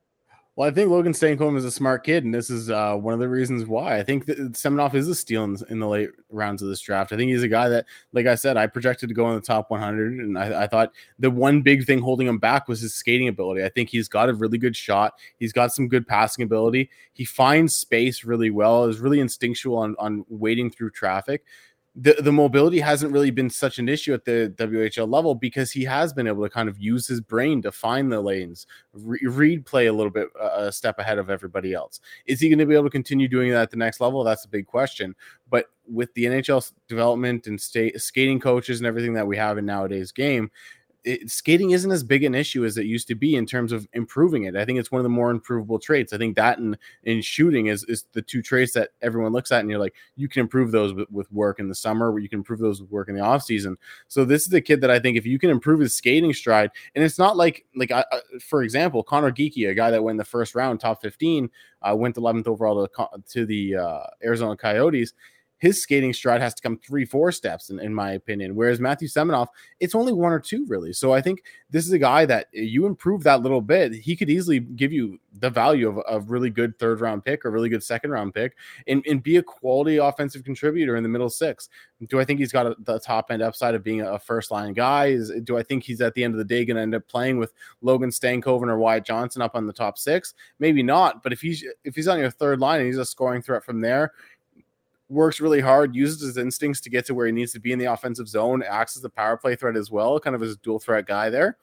Well, 0.55 0.69
I 0.69 0.71
think 0.71 0.91
Logan 0.91 1.15
Stankoven 1.15 1.57
is 1.57 1.65
a 1.65 1.71
smart 1.71 2.05
kid, 2.05 2.25
and 2.25 2.35
this 2.35 2.51
is 2.51 2.69
uh, 2.69 2.95
one 2.95 3.15
of 3.15 3.21
the 3.21 3.29
reasons 3.29 3.65
why. 3.65 3.97
I 3.97 4.03
think 4.03 4.27
that 4.27 4.39
is 4.39 5.09
a 5.09 5.15
steal 5.15 5.45
in, 5.45 5.57
in, 5.71 5.81
the 5.81 5.89
late 5.89 6.11
rounds 6.29 6.61
of 6.61 6.69
this 6.69 6.83
draft. 6.83 7.11
I 7.11 7.17
think 7.17 7.31
he's 7.31 7.43
a 7.43 7.49
guy 7.49 7.71
that, 7.71 7.87
like 8.13 8.27
I 8.27 8.35
said, 8.35 8.59
I 8.59 8.67
projected 8.67 9.09
to 9.09 9.15
go 9.15 9.31
in 9.31 9.37
the 9.37 9.41
top 9.41 9.71
100, 9.71 10.13
and 10.13 10.39
I, 10.39 10.65
I, 10.65 10.67
thought 10.67 10.93
the 11.19 11.31
one 11.31 11.63
big 11.63 11.87
thing 11.87 12.01
holding 12.01 12.27
him 12.27 12.37
back 12.37 12.69
was 12.69 12.83
his 12.83 12.95
skating 12.95 13.29
ability. 13.29 13.65
I 13.65 13.71
think 13.71 13.89
he's 13.89 14.09
got 14.09 14.29
a 14.29 14.35
really 14.35 14.59
good 14.59 14.77
shot. 14.77 15.15
He's 15.39 15.55
got 15.55 15.73
some 15.73 15.89
good 15.89 16.07
passing 16.07 16.43
ability. 16.43 16.91
He 17.15 17.25
finds 17.25 17.75
space 17.75 18.23
really 18.23 18.51
well. 18.51 18.85
Is 18.85 19.01
really 19.01 19.21
instinctual 19.21 19.79
on, 19.79 19.97
on 19.99 20.27
wading 20.29 20.73
through 20.73 20.91
traffic 20.91 21.45
the, 21.95 22.15
the 22.15 22.33
mobility 22.33 22.81
hasn't 22.81 23.13
really 23.13 23.31
been 23.31 23.51
such 23.51 23.79
an 23.79 23.87
issue 23.87 24.15
at 24.15 24.25
the 24.25 24.55
WHL 24.57 25.13
level 25.13 25.35
because 25.35 25.71
he 25.71 25.85
has 25.85 26.13
been 26.13 26.27
able 26.27 26.43
to 26.43 26.49
kind 26.49 26.69
of 26.69 26.79
use 26.79 27.07
his 27.07 27.21
brain 27.21 27.61
to 27.63 27.71
find 27.71 28.11
the 28.11 28.21
lanes, 28.21 28.67
re- 28.95 29.21
read 29.25 29.67
play 29.67 29.87
a 29.87 29.93
little 29.93 30.11
bit 30.11 30.29
uh, 30.41 30.51
a 30.55 30.73
step 30.73 30.99
ahead 30.99 31.19
of 31.19 31.29
everybody 31.29 31.75
else. 31.75 32.01
Is 32.25 32.41
he 32.41 32.49
going 32.49 32.59
to 32.61 32.67
be 32.67 32.75
able 32.75 32.85
to 32.85 32.91
continue 32.91 33.29
doing 33.29 33.51
that 33.51 33.63
at 33.63 33.71
the 33.71 33.77
next 33.77 34.01
level? 34.01 34.25
That's 34.25 34.47
a 34.47 34.49
big 34.49 34.67
question. 34.67 35.15
But 35.51 35.67
with 35.87 36.15
the 36.15 36.25
NHL 36.25 36.73
development 36.89 37.47
and 37.47 37.61
state 37.61 38.01
skating 38.01 38.41
coaches 38.41 38.81
and 38.81 38.87
everything 38.87 39.13
that 39.13 39.27
we 39.27 39.37
have 39.37 39.59
in 39.59 39.67
nowadays 39.67 40.13
game, 40.13 40.51
it, 41.05 41.31
skating 41.31 41.71
isn't 41.71 41.91
as 41.91 42.05
big 42.05 42.23
an 42.23 42.35
issue 42.35 42.65
as 42.65 42.77
it 42.77 42.87
used 42.87 43.09
to 43.09 43.15
be 43.15 43.35
in 43.35 43.47
terms 43.47 43.73
of 43.73 43.89
improving 43.93 44.45
it. 44.45 44.57
I 44.57 44.65
think 44.65 44.79
it's 44.79 44.93
one 44.93 45.01
of 45.01 45.05
the 45.05 45.09
more 45.09 45.31
improvable 45.31 45.79
traits. 45.79 46.13
I 46.13 46.19
think 46.19 46.37
that 46.37 46.59
in 46.59 46.77
in 47.05 47.21
shooting 47.23 47.67
is 47.67 47.85
is 47.85 48.05
the 48.13 48.23
two 48.23 48.43
traits 48.43 48.73
that 48.75 48.91
everyone 49.03 49.33
looks 49.33 49.51
at 49.51 49.61
and 49.61 49.71
you're 49.71 49.81
like 49.81 49.95
you 50.17 50.29
can 50.29 50.41
improve 50.41 50.71
those 50.71 50.93
with, 50.93 51.11
with 51.11 51.31
work 51.33 51.59
in 51.59 51.69
the 51.69 51.75
summer, 51.75 52.13
where 52.13 52.23
you 52.23 52.29
can 52.29 52.41
improve 52.41 52.61
those 52.61 52.81
with 52.81 52.91
work 52.91 53.09
in 53.09 53.15
the 53.15 53.21
off 53.21 53.43
season. 53.43 53.77
So 54.09 54.25
this 54.25 54.43
is 54.43 54.49
the 54.49 54.61
kid 54.61 54.81
that 54.83 54.91
I 54.91 54.99
think 54.99 55.17
if 55.17 55.27
you 55.27 55.39
can 55.39 55.51
improve 55.51 55.81
his 55.81 55.95
skating 55.95 56.33
stride, 56.33 56.71
and 56.95 57.05
it's 57.05 57.19
not 57.19 57.37
like 57.37 57.65
like 57.75 57.91
I, 57.91 58.05
for 58.41 58.63
example 58.63 59.03
Conor 59.03 59.33
Geekie, 59.33 59.69
a 59.69 59.75
guy 59.75 59.91
that 59.91 60.03
went 60.03 60.19
the 60.19 60.25
first 60.25 60.55
round, 60.55 60.81
top 60.81 61.03
15, 61.03 61.51
uh, 61.83 61.95
went 61.97 62.17
11th 62.17 62.47
overall 62.47 62.87
to, 62.87 63.09
to 63.29 63.47
the 63.47 63.77
uh, 63.77 64.03
Arizona 64.23 64.57
Coyotes 64.57 65.15
his 65.63 65.81
skating 65.81 66.13
stride 66.13 66.41
has 66.41 66.55
to 66.55 66.61
come 66.61 66.77
three, 66.77 67.05
four 67.05 67.31
steps, 67.31 67.71
in, 67.71 67.79
in 67.79 67.95
my 67.95 68.11
opinion. 68.11 68.57
Whereas 68.57 68.81
Matthew 68.81 69.07
Seminoff, 69.07 69.47
it's 69.79 69.95
only 69.95 70.13
one 70.13 70.33
or 70.33 70.41
two, 70.41 70.67
really. 70.67 70.93
So 70.93 71.13
I 71.13 71.21
think 71.21 71.45
this 71.71 71.87
is 71.87 71.93
a 71.93 72.01
guy 72.01 72.27
that 72.27 72.49
eh, 72.53 72.63
you 72.63 72.85
improve 72.85 73.23
that 73.23 73.43
little 73.43 73.61
bit, 73.61 73.95
he 73.95 74.17
could 74.17 74.29
easily 74.29 74.59
give 74.59 74.93
you 74.93 75.21
the 75.39 75.51
value 75.51 75.89
of 75.89 76.03
a 76.09 76.19
really 76.29 76.51
good 76.51 76.77
third 76.81 77.01
round 77.01 77.25
pick 77.25 77.45
or 77.45 77.53
really 77.53 77.69
good 77.69 77.85
second 77.85 78.11
round 78.11 78.35
pick 78.35 78.57
and, 78.89 79.07
and 79.07 79.23
be 79.23 79.37
a 79.37 79.43
quality 79.43 79.99
offensive 79.99 80.43
contributor 80.43 80.97
in 80.97 81.05
the 81.05 81.09
middle 81.09 81.31
six. 81.31 81.69
Do 82.09 82.19
I 82.19 82.25
think 82.25 82.41
he's 82.41 82.51
got 82.51 82.67
a, 82.67 82.77
the 82.81 82.99
top 82.99 83.31
end 83.31 83.41
upside 83.41 83.77
of 83.77 83.85
being 83.85 84.01
a 84.01 84.19
first 84.19 84.51
line 84.51 84.73
guy? 84.73 85.07
Is, 85.07 85.31
do 85.45 85.57
I 85.57 85.63
think 85.63 85.85
he's 85.85 86.01
at 86.01 86.15
the 86.15 86.25
end 86.25 86.35
of 86.35 86.39
the 86.39 86.45
day 86.45 86.65
going 86.65 86.75
to 86.75 86.83
end 86.83 86.97
up 86.97 87.07
playing 87.07 87.39
with 87.39 87.53
Logan 87.83 88.11
Stankoven 88.11 88.69
or 88.69 88.79
Wyatt 88.79 89.05
Johnston 89.05 89.43
up 89.43 89.55
on 89.55 89.69
the 89.69 89.73
top 89.73 89.97
six? 89.97 90.35
Maybe 90.59 90.83
not. 90.83 91.23
But 91.23 91.33
if 91.33 91.41
he's 91.41 91.65
if 91.85 91.95
he's 91.95 92.09
on 92.09 92.19
your 92.19 92.33
third 92.33 92.59
line 92.59 92.81
and 92.81 92.89
he's 92.89 92.99
a 92.99 93.05
scoring 93.05 93.43
threat 93.43 93.65
from 93.65 93.81
there, 93.81 94.13
works 95.13 95.41
really 95.41 95.61
hard, 95.61 95.95
uses 95.95 96.23
his 96.23 96.37
instincts 96.37 96.81
to 96.81 96.91
get 96.91 97.07
to 97.07 97.15
where 97.15 97.27
he 97.27 97.33
needs 97.33 97.53
to 97.53 97.61
be 97.61 97.73
in 97.73 97.79
the 97.79 97.85
offensive 97.85 98.29
zone, 98.29 98.63
acts 98.63 98.97
as 98.97 99.05
a 99.05 99.11
power 99.11 99.37
play 99.37 99.55
threat 99.55 99.77
as 99.77 99.91
well, 99.91 100.19
kind 100.19 100.35
of 100.35 100.43
as 100.43 100.53
a 100.53 100.57
dual 100.57 100.79
threat 100.79 101.07
guy 101.07 101.31
there. 101.31 101.57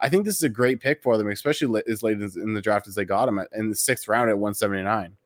I 0.00 0.08
think 0.08 0.24
this 0.24 0.36
is 0.36 0.42
a 0.42 0.48
great 0.48 0.80
pick 0.80 1.02
for 1.02 1.16
them, 1.16 1.28
especially 1.28 1.82
as 1.88 2.02
late 2.02 2.20
in 2.20 2.52
the 2.52 2.60
draft 2.60 2.86
as 2.86 2.94
they 2.94 3.04
got 3.04 3.28
him 3.28 3.40
in 3.54 3.70
the 3.70 3.76
sixth 3.76 4.08
round 4.08 4.28
at 4.28 4.36
179. 4.36 5.16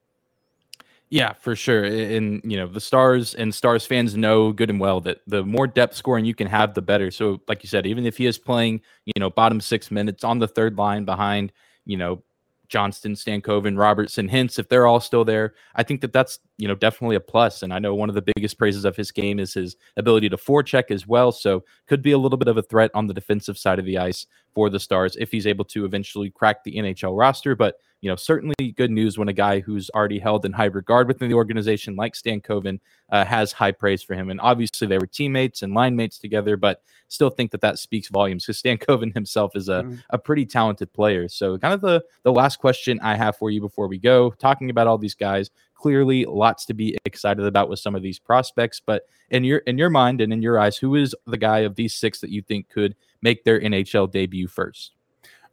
Yeah, 1.08 1.32
for 1.32 1.56
sure. 1.56 1.82
And 1.82 2.40
you 2.44 2.56
know, 2.56 2.68
the 2.68 2.80
Stars 2.80 3.34
and 3.34 3.52
Stars 3.52 3.84
fans 3.84 4.16
know 4.16 4.52
good 4.52 4.70
and 4.70 4.78
well 4.78 5.00
that 5.00 5.22
the 5.26 5.44
more 5.44 5.66
depth 5.66 5.96
scoring 5.96 6.24
you 6.24 6.36
can 6.36 6.46
have, 6.46 6.74
the 6.74 6.82
better. 6.82 7.10
So, 7.10 7.40
like 7.48 7.64
you 7.64 7.68
said, 7.68 7.84
even 7.84 8.06
if 8.06 8.16
he 8.16 8.26
is 8.26 8.38
playing, 8.38 8.82
you 9.06 9.18
know, 9.18 9.28
bottom 9.28 9.60
six 9.60 9.90
minutes 9.90 10.22
on 10.22 10.38
the 10.38 10.46
third 10.46 10.78
line 10.78 11.04
behind, 11.04 11.52
you 11.84 11.96
know, 11.96 12.22
Johnston, 12.70 13.14
Stankoven, 13.14 13.76
Robertson, 13.76 14.28
Hintz, 14.28 14.58
if 14.58 14.68
they're 14.68 14.86
all 14.86 15.00
still 15.00 15.24
there, 15.24 15.54
I 15.74 15.82
think 15.82 16.00
that 16.00 16.12
that's 16.12 16.38
you 16.56 16.68
know 16.68 16.74
definitely 16.74 17.16
a 17.16 17.20
plus. 17.20 17.62
And 17.62 17.74
I 17.74 17.78
know 17.78 17.94
one 17.94 18.08
of 18.08 18.14
the 18.14 18.32
biggest 18.34 18.56
praises 18.56 18.84
of 18.84 18.96
his 18.96 19.10
game 19.10 19.38
is 19.38 19.52
his 19.52 19.76
ability 19.96 20.28
to 20.30 20.36
forecheck 20.36 20.90
as 20.90 21.06
well. 21.06 21.32
So 21.32 21.64
could 21.86 22.00
be 22.00 22.12
a 22.12 22.18
little 22.18 22.38
bit 22.38 22.48
of 22.48 22.56
a 22.56 22.62
threat 22.62 22.90
on 22.94 23.06
the 23.06 23.14
defensive 23.14 23.58
side 23.58 23.78
of 23.78 23.84
the 23.84 23.98
ice 23.98 24.26
for 24.54 24.70
the 24.70 24.80
Stars 24.80 25.16
if 25.18 25.30
he's 25.30 25.46
able 25.46 25.64
to 25.66 25.84
eventually 25.84 26.30
crack 26.30 26.64
the 26.64 26.76
NHL 26.76 27.18
roster. 27.18 27.54
But 27.54 27.76
you 28.00 28.08
know, 28.08 28.16
certainly 28.16 28.54
good 28.76 28.90
news 28.90 29.18
when 29.18 29.28
a 29.28 29.32
guy 29.32 29.60
who's 29.60 29.90
already 29.90 30.18
held 30.18 30.46
in 30.46 30.52
high 30.52 30.66
regard 30.66 31.06
within 31.06 31.28
the 31.28 31.34
organization, 31.34 31.96
like 31.96 32.14
Stankoven, 32.14 32.80
uh, 33.10 33.24
has 33.24 33.52
high 33.52 33.72
praise 33.72 34.02
for 34.02 34.14
him. 34.14 34.30
And 34.30 34.40
obviously, 34.40 34.86
they 34.86 34.96
were 34.96 35.06
teammates 35.06 35.62
and 35.62 35.74
line 35.74 35.96
mates 35.96 36.18
together, 36.18 36.56
but 36.56 36.82
still 37.08 37.28
think 37.28 37.50
that 37.50 37.60
that 37.60 37.78
speaks 37.78 38.08
volumes 38.08 38.46
because 38.46 38.62
Stankoven 38.62 39.12
himself 39.14 39.54
is 39.54 39.68
a, 39.68 39.82
mm-hmm. 39.82 39.96
a 40.10 40.18
pretty 40.18 40.46
talented 40.46 40.92
player. 40.92 41.28
So, 41.28 41.58
kind 41.58 41.74
of 41.74 41.82
the 41.82 42.02
the 42.22 42.32
last 42.32 42.58
question 42.58 42.98
I 43.00 43.16
have 43.16 43.36
for 43.36 43.50
you 43.50 43.60
before 43.60 43.86
we 43.86 43.98
go, 43.98 44.30
talking 44.30 44.70
about 44.70 44.86
all 44.86 44.98
these 44.98 45.14
guys. 45.14 45.50
Clearly, 45.74 46.26
lots 46.26 46.66
to 46.66 46.74
be 46.74 46.98
excited 47.06 47.44
about 47.46 47.70
with 47.70 47.78
some 47.78 47.94
of 47.94 48.02
these 48.02 48.18
prospects. 48.18 48.82
But 48.84 49.04
in 49.30 49.44
your 49.44 49.58
in 49.58 49.78
your 49.78 49.88
mind 49.88 50.20
and 50.20 50.32
in 50.32 50.42
your 50.42 50.58
eyes, 50.58 50.76
who 50.76 50.94
is 50.94 51.14
the 51.26 51.38
guy 51.38 51.60
of 51.60 51.74
these 51.74 51.94
six 51.94 52.20
that 52.20 52.30
you 52.30 52.42
think 52.42 52.68
could 52.68 52.96
make 53.22 53.44
their 53.44 53.60
NHL 53.60 54.10
debut 54.10 54.46
first? 54.46 54.92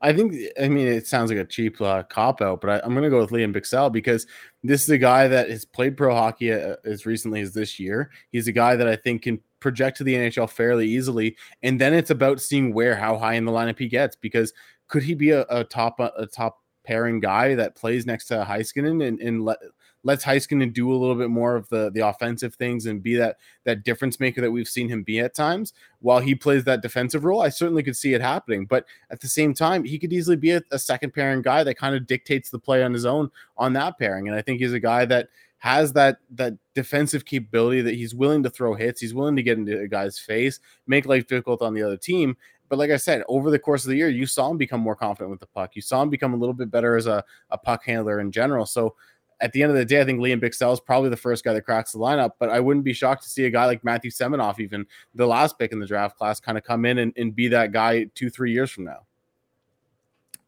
I 0.02 0.14
think, 0.14 0.36
I 0.62 0.68
mean, 0.68 0.88
it 0.88 1.08
sounds 1.08 1.32
like 1.32 1.40
a 1.40 1.46
cheap 1.46 1.82
uh, 1.82 2.04
cop 2.04 2.42
out, 2.42 2.62
but 2.62 2.70
I, 2.70 2.86
am 2.86 2.94
going 2.94 3.04
to 3.04 3.10
go 3.10 3.20
with 3.20 3.32
Liam 3.32 3.56
Bichsel 3.56 3.92
because 3.92 4.28
this 4.64 4.84
is 4.84 4.90
a 4.90 4.98
guy 4.98 5.28
that 5.28 5.50
has 5.50 5.66
played 5.66 5.98
pro 5.98 6.14
hockey 6.14 6.54
uh, 6.54 6.76
as 6.86 7.06
recently 7.06 7.42
as 7.42 7.54
this 7.54 7.80
year. 7.80 8.12
He's 8.32 8.48
a 8.48 8.52
guy 8.52 8.76
that 8.76 8.88
I 8.88 8.96
think 8.96 9.24
can 9.24 9.40
project 9.60 9.98
to 9.98 10.04
the 10.04 10.14
NHL 10.14 10.50
fairly 10.50 10.88
easily. 10.88 11.36
And 11.64 11.82
then 11.82 11.94
it's 11.94 12.12
about 12.12 12.42
seeing 12.42 12.74
where, 12.74 12.96
how 12.96 13.18
high 13.18 13.34
in 13.34 13.46
the 13.46 13.52
lineup 13.52 13.80
he 13.80 13.88
gets 13.88 14.16
because 14.16 14.54
could 14.88 15.04
he 15.04 15.16
be 15.16 15.32
a, 15.32 15.46
a 15.50 15.64
top, 15.64 16.00
a 16.00 16.28
top 16.28 16.60
pairing 16.84 17.20
guy 17.20 17.56
that 17.56 17.76
plays 17.76 18.06
next 18.06 18.28
to 18.28 18.46
Heiskanen 18.48 19.06
and, 19.06 19.20
and 19.20 19.44
let, 19.44 19.58
lets 20.04 20.24
Heiskanen 20.24 20.74
do 20.74 20.92
a 20.92 20.96
little 20.96 21.16
bit 21.16 21.30
more 21.30 21.56
of 21.56 21.68
the 21.70 21.92
the 21.92 22.08
offensive 22.08 22.56
things 22.56 22.86
and 22.86 23.04
be 23.04 23.16
that 23.16 23.38
that 23.64 23.84
difference 23.84 24.20
maker 24.20 24.42
that 24.42 24.52
we've 24.52 24.68
seen 24.68 24.90
him 24.90 25.04
be 25.04 25.20
at 25.20 25.34
times 25.34 25.74
while 26.00 26.20
he 26.20 26.36
plays 26.36 26.64
that 26.64 26.82
defensive 26.82 27.26
role. 27.26 27.42
I 27.42 27.50
certainly 27.50 27.84
could 27.84 27.98
see 27.98 28.14
it 28.14 28.22
happening, 28.22 28.66
but 28.66 28.86
at 29.10 29.20
the 29.20 29.28
same 29.28 29.54
time, 29.54 29.84
he 29.84 30.00
could 30.00 30.14
easily 30.14 30.38
be 30.38 30.52
a, 30.52 30.62
a 30.72 30.80
second 30.80 31.14
pairing 31.14 31.42
guy 31.42 31.64
that 31.64 31.78
kind 31.78 31.96
of 31.96 32.08
dictates 32.08 32.50
the 32.50 32.60
play 32.60 32.84
on 32.84 32.94
his 32.94 33.06
own 33.06 33.30
on 33.58 33.74
that 33.74 33.98
pairing. 34.00 34.28
And 34.28 34.38
I 34.38 34.42
think 34.42 34.60
he's 34.60 34.74
a 34.74 34.80
guy 34.80 35.06
that 35.06 35.30
has 35.60 35.94
that 35.94 36.20
that 36.32 36.54
defensive 36.76 37.26
capability 37.26 37.82
that 37.82 37.96
he's 37.96 38.14
willing 38.14 38.44
to 38.44 38.50
throw 38.50 38.76
hits, 38.76 39.02
he's 39.02 39.14
willing 39.14 39.36
to 39.36 39.44
get 39.44 39.58
into 39.58 39.80
a 39.80 39.88
guy's 39.88 40.20
face, 40.20 40.60
make 40.86 41.06
life 41.06 41.28
difficult 41.28 41.62
on 41.62 41.74
the 41.74 41.84
other 41.84 41.98
team. 41.98 42.38
But 42.70 42.80
like 42.80 42.92
I 42.92 42.98
said, 42.98 43.24
over 43.28 43.50
the 43.50 43.60
course 43.60 43.86
of 43.86 43.90
the 43.90 43.96
year, 43.96 44.10
you 44.10 44.26
saw 44.26 44.52
him 44.52 44.58
become 44.58 44.82
more 44.82 44.96
confident 44.96 45.32
with 45.32 45.40
the 45.40 45.48
puck. 45.48 45.76
You 45.76 45.82
saw 45.82 46.02
him 46.02 46.10
become 46.10 46.34
a 46.34 46.38
little 46.38 46.54
bit 46.54 46.70
better 46.70 46.98
as 46.98 47.08
a, 47.08 47.24
a 47.50 47.58
puck 47.58 47.86
handler 47.86 48.20
in 48.20 48.32
general. 48.32 48.66
So 48.66 48.96
at 49.40 49.54
the 49.54 49.62
end 49.62 49.72
of 49.72 49.78
the 49.78 49.86
day, 49.86 50.02
I 50.02 50.06
think 50.06 50.20
Liam 50.20 50.42
Bichsel 50.42 50.74
is 50.74 50.80
probably 50.80 51.10
the 51.10 51.18
first 51.18 51.44
guy 51.44 51.54
that 51.54 51.62
cracks 51.62 51.92
the 51.92 52.00
lineup, 52.00 52.32
but 52.40 52.50
I 52.50 52.60
wouldn't 52.60 52.86
be 52.86 52.94
shocked 52.94 53.24
to 53.24 53.30
see 53.30 53.46
a 53.46 53.50
guy 53.50 53.66
like 53.66 53.84
Matthew 53.84 54.10
Seminoff, 54.10 54.60
even 54.60 54.86
the 55.14 55.28
last 55.28 55.60
pick 55.60 55.72
in 55.72 55.80
the 55.80 55.86
draft 55.86 56.18
class, 56.18 56.40
kind 56.40 56.58
of 56.58 56.64
come 56.64 56.86
in 56.86 56.98
and, 57.00 57.14
and 57.18 57.36
be 57.36 57.48
that 57.50 57.72
guy 57.72 58.06
two, 58.16 58.30
three 58.30 58.52
years 58.52 58.72
from 58.72 58.86
now. 58.86 59.06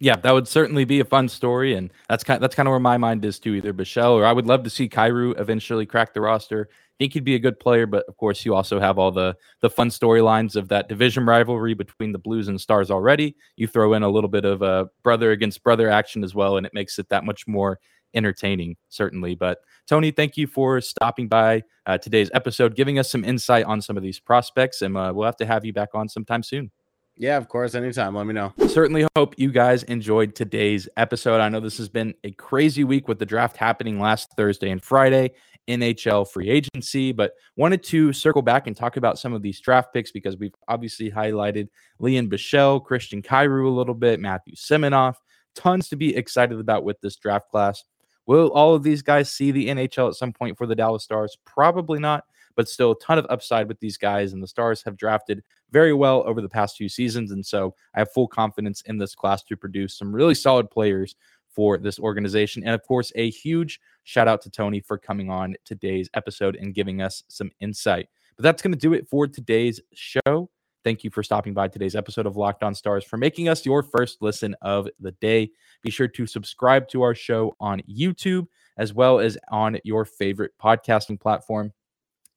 Yeah, 0.02 0.16
that 0.16 0.32
would 0.32 0.48
certainly 0.48 0.86
be 0.86 1.02
a 1.02 1.06
fun 1.06 1.28
story, 1.28 1.74
and 1.74 1.92
that's 2.08 2.24
kind 2.24 2.38
of, 2.38 2.42
that's 2.42 2.56
kind 2.56 2.68
of 2.68 2.72
where 2.72 2.80
my 2.80 2.98
mind 2.98 3.26
is 3.26 3.38
too. 3.38 3.54
Either 3.56 3.74
Bichsel 3.74 4.12
or 4.12 4.26
I 4.26 4.32
would 4.32 4.48
love 4.48 4.64
to 4.64 4.70
see 4.70 4.88
Kyrou 4.88 5.38
eventually 5.38 5.86
crack 5.86 6.14
the 6.14 6.22
roster. 6.22 6.70
I 6.72 7.04
think 7.04 7.14
he'd 7.14 7.26
be 7.26 7.36
a 7.36 7.40
good 7.40 7.60
player, 7.60 7.86
but 7.86 8.06
of 8.08 8.16
course, 8.16 8.46
you 8.46 8.56
also 8.56 8.80
have 8.80 8.98
all 8.98 9.12
the 9.12 9.36
the 9.60 9.70
fun 9.70 9.90
storylines 9.90 10.56
of 10.56 10.70
that 10.70 10.88
division 10.88 11.26
rivalry 11.26 11.74
between 11.74 12.14
the 12.14 12.18
Blues 12.18 12.48
and 12.48 12.60
Stars 12.60 12.90
already. 12.90 13.36
You 13.58 13.68
throw 13.68 13.94
in 13.94 14.04
a 14.04 14.10
little 14.10 14.30
bit 14.30 14.46
of 14.46 14.62
a 14.62 14.90
brother 15.04 15.32
against 15.32 15.64
brother 15.64 15.90
action 15.90 16.24
as 16.24 16.34
well, 16.34 16.56
and 16.56 16.66
it 16.66 16.74
makes 16.74 16.98
it 16.98 17.10
that 17.10 17.26
much 17.26 17.46
more 17.46 17.78
entertaining, 18.14 18.76
certainly. 18.90 19.36
But 19.36 19.60
Tony, 19.88 20.12
thank 20.12 20.38
you 20.38 20.48
for 20.48 20.82
stopping 20.82 21.28
by 21.28 21.64
uh, 21.86 21.98
today's 21.98 22.30
episode, 22.34 22.76
giving 22.76 23.00
us 23.00 23.12
some 23.12 23.24
insight 23.24 23.66
on 23.66 23.82
some 23.82 23.98
of 23.98 24.04
these 24.04 24.20
prospects, 24.20 24.82
and 24.82 24.96
uh, 24.96 25.12
we'll 25.16 25.26
have 25.26 25.38
to 25.38 25.46
have 25.46 25.66
you 25.66 25.74
back 25.74 25.90
on 25.94 26.08
sometime 26.08 26.44
soon. 26.44 26.72
Yeah, 27.20 27.36
of 27.36 27.50
course. 27.50 27.76
Anytime. 27.76 28.16
Let 28.16 28.28
me 28.28 28.34
know. 28.34 28.54
Certainly 28.70 29.06
hope 29.14 29.36
you 29.38 29.52
guys 29.52 29.84
enjoyed 29.84 30.36
today's 30.36 30.88
episode. 30.96 31.42
I 31.42 31.50
know 31.50 31.60
this 31.60 31.78
has 31.78 31.90
been 31.90 32.14
a 32.24 32.32
crazy 32.32 32.86
week 32.86 33.10
with 33.10 33.20
the 33.20 33.26
draft 33.26 33.58
happening 33.58 34.00
last 34.00 34.32
Thursday 34.38 34.70
and 34.70 34.82
Friday, 34.82 35.32
NHL 35.68 36.30
free 36.30 36.50
agency, 36.50 37.12
but 37.12 37.34
wanted 37.58 37.84
to 37.84 38.14
circle 38.14 38.42
back 38.42 38.68
and 38.68 38.76
talk 38.76 38.96
about 38.96 39.20
some 39.20 39.34
of 39.34 39.42
these 39.42 39.60
draft 39.60 39.94
picks 39.94 40.14
because 40.14 40.38
we've 40.38 40.56
obviously 40.70 41.12
highlighted 41.12 41.68
Liam 42.02 42.30
Bichsel, 42.32 42.82
Christian 42.82 43.22
Kyrou 43.22 43.66
a 43.66 43.70
little 43.70 43.94
bit, 43.96 44.22
Matthew 44.22 44.56
Seminoff. 44.56 45.16
Tons 45.56 45.90
to 45.90 45.98
be 45.98 46.16
excited 46.16 46.58
about 46.58 46.86
with 46.86 47.02
this 47.02 47.18
draft 47.18 47.50
class. 47.52 47.84
Will 48.30 48.52
all 48.52 48.76
of 48.76 48.84
these 48.84 49.02
guys 49.02 49.32
see 49.32 49.50
the 49.50 49.70
NHL 49.70 50.08
at 50.08 50.14
some 50.14 50.32
point 50.32 50.56
for 50.56 50.68
the 50.68 50.76
Dallas 50.76 51.04
Stars? 51.04 51.36
Probably 51.46 51.98
not, 51.98 52.26
but 52.56 52.70
still 52.70 52.92
a 52.92 53.00
ton 53.00 53.18
of 53.18 53.26
upside 53.28 53.68
with 53.68 53.80
these 53.80 53.98
guys. 53.98 54.34
And 54.34 54.44
the 54.44 54.48
Stars 54.48 54.84
have 54.84 54.96
drafted 54.98 55.42
very 55.72 55.96
well 55.96 56.22
over 56.28 56.40
the 56.40 56.48
past 56.48 56.78
few 56.78 56.90
seasons. 56.90 57.32
And 57.32 57.44
so 57.44 57.74
I 57.96 58.00
have 58.02 58.12
full 58.12 58.28
confidence 58.28 58.84
in 58.86 59.00
this 59.00 59.16
class 59.16 59.42
to 59.46 59.58
produce 59.58 59.98
some 59.98 60.14
really 60.14 60.36
solid 60.36 60.70
players 60.70 61.16
for 61.48 61.80
this 61.80 61.98
organization. 61.98 62.64
And 62.64 62.76
of 62.76 62.84
course, 62.84 63.12
a 63.16 63.32
huge 63.32 63.82
shout 64.04 64.28
out 64.28 64.44
to 64.44 64.52
Tony 64.52 64.80
for 64.80 65.00
coming 65.00 65.32
on 65.32 65.56
today's 65.66 66.08
episode 66.14 66.56
and 66.56 66.76
giving 66.76 67.02
us 67.02 67.24
some 67.30 67.50
insight. 67.62 68.10
But 68.36 68.44
that's 68.44 68.62
going 68.62 68.74
to 68.74 68.78
do 68.78 68.94
it 68.94 69.08
for 69.10 69.26
today's 69.26 69.82
show. 69.96 70.52
Thank 70.84 71.04
you 71.04 71.10
for 71.10 71.24
stopping 71.24 71.54
by 71.54 71.68
today's 71.68 71.96
episode 71.96 72.26
of 72.26 72.38
Locked 72.38 72.64
On 72.64 72.74
Stars, 72.74 73.04
for 73.04 73.18
making 73.18 73.50
us 73.50 73.66
your 73.66 73.84
first 73.84 74.22
listen 74.22 74.56
of 74.62 74.88
the 75.00 75.12
day. 75.12 75.52
Be 75.84 75.92
sure 75.92 76.08
to 76.08 76.26
subscribe 76.26 76.88
to 76.90 77.02
our 77.02 77.14
show 77.14 77.54
on 77.60 77.82
YouTube 77.82 78.48
as 78.78 78.94
well 78.94 79.20
as 79.20 79.38
on 79.52 79.78
your 79.84 80.06
favorite 80.06 80.54
podcasting 80.62 81.20
platform. 81.20 81.74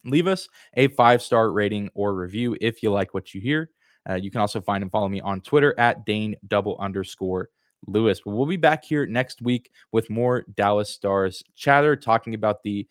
Leave 0.04 0.26
us 0.26 0.48
a 0.74 0.88
five 0.88 1.22
star 1.22 1.52
rating 1.52 1.88
or 1.94 2.14
review 2.14 2.56
if 2.60 2.82
you 2.82 2.90
like 2.90 3.14
what 3.14 3.32
you 3.32 3.40
hear. 3.40 3.70
Uh, 4.10 4.14
you 4.14 4.28
can 4.28 4.40
also 4.40 4.60
find 4.60 4.82
and 4.82 4.90
follow 4.90 5.08
me 5.08 5.20
on 5.20 5.40
Twitter 5.40 5.78
at 5.78 6.04
Dane 6.04 6.34
double 6.48 6.76
underscore 6.80 7.48
Lewis. 7.86 8.20
But 8.24 8.32
we'll 8.32 8.46
be 8.46 8.56
back 8.56 8.84
here 8.84 9.06
next 9.06 9.40
week 9.40 9.70
with 9.92 10.10
more 10.10 10.44
Dallas 10.56 10.90
Stars 10.90 11.44
chatter, 11.54 11.94
talking 11.94 12.34
about 12.34 12.64
the 12.64 12.88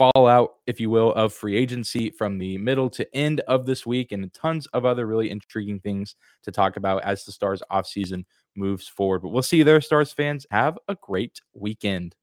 fallout, 0.00 0.54
if 0.66 0.80
you 0.80 0.88
will, 0.88 1.12
of 1.12 1.32
free 1.32 1.56
agency 1.56 2.08
from 2.08 2.38
the 2.38 2.56
middle 2.56 2.88
to 2.88 3.14
end 3.14 3.40
of 3.40 3.66
this 3.66 3.84
week 3.84 4.12
and 4.12 4.32
tons 4.32 4.66
of 4.68 4.86
other 4.86 5.06
really 5.06 5.30
intriguing 5.30 5.78
things 5.78 6.16
to 6.42 6.50
talk 6.50 6.76
about 6.76 7.02
as 7.04 7.24
the 7.24 7.32
Stars 7.32 7.62
offseason 7.70 8.24
moves 8.56 8.88
forward. 8.88 9.20
But 9.20 9.28
we'll 9.28 9.42
see 9.42 9.58
you 9.58 9.64
there, 9.64 9.80
Stars 9.82 10.12
fans. 10.12 10.46
Have 10.50 10.78
a 10.88 10.94
great 10.94 11.42
weekend. 11.52 12.14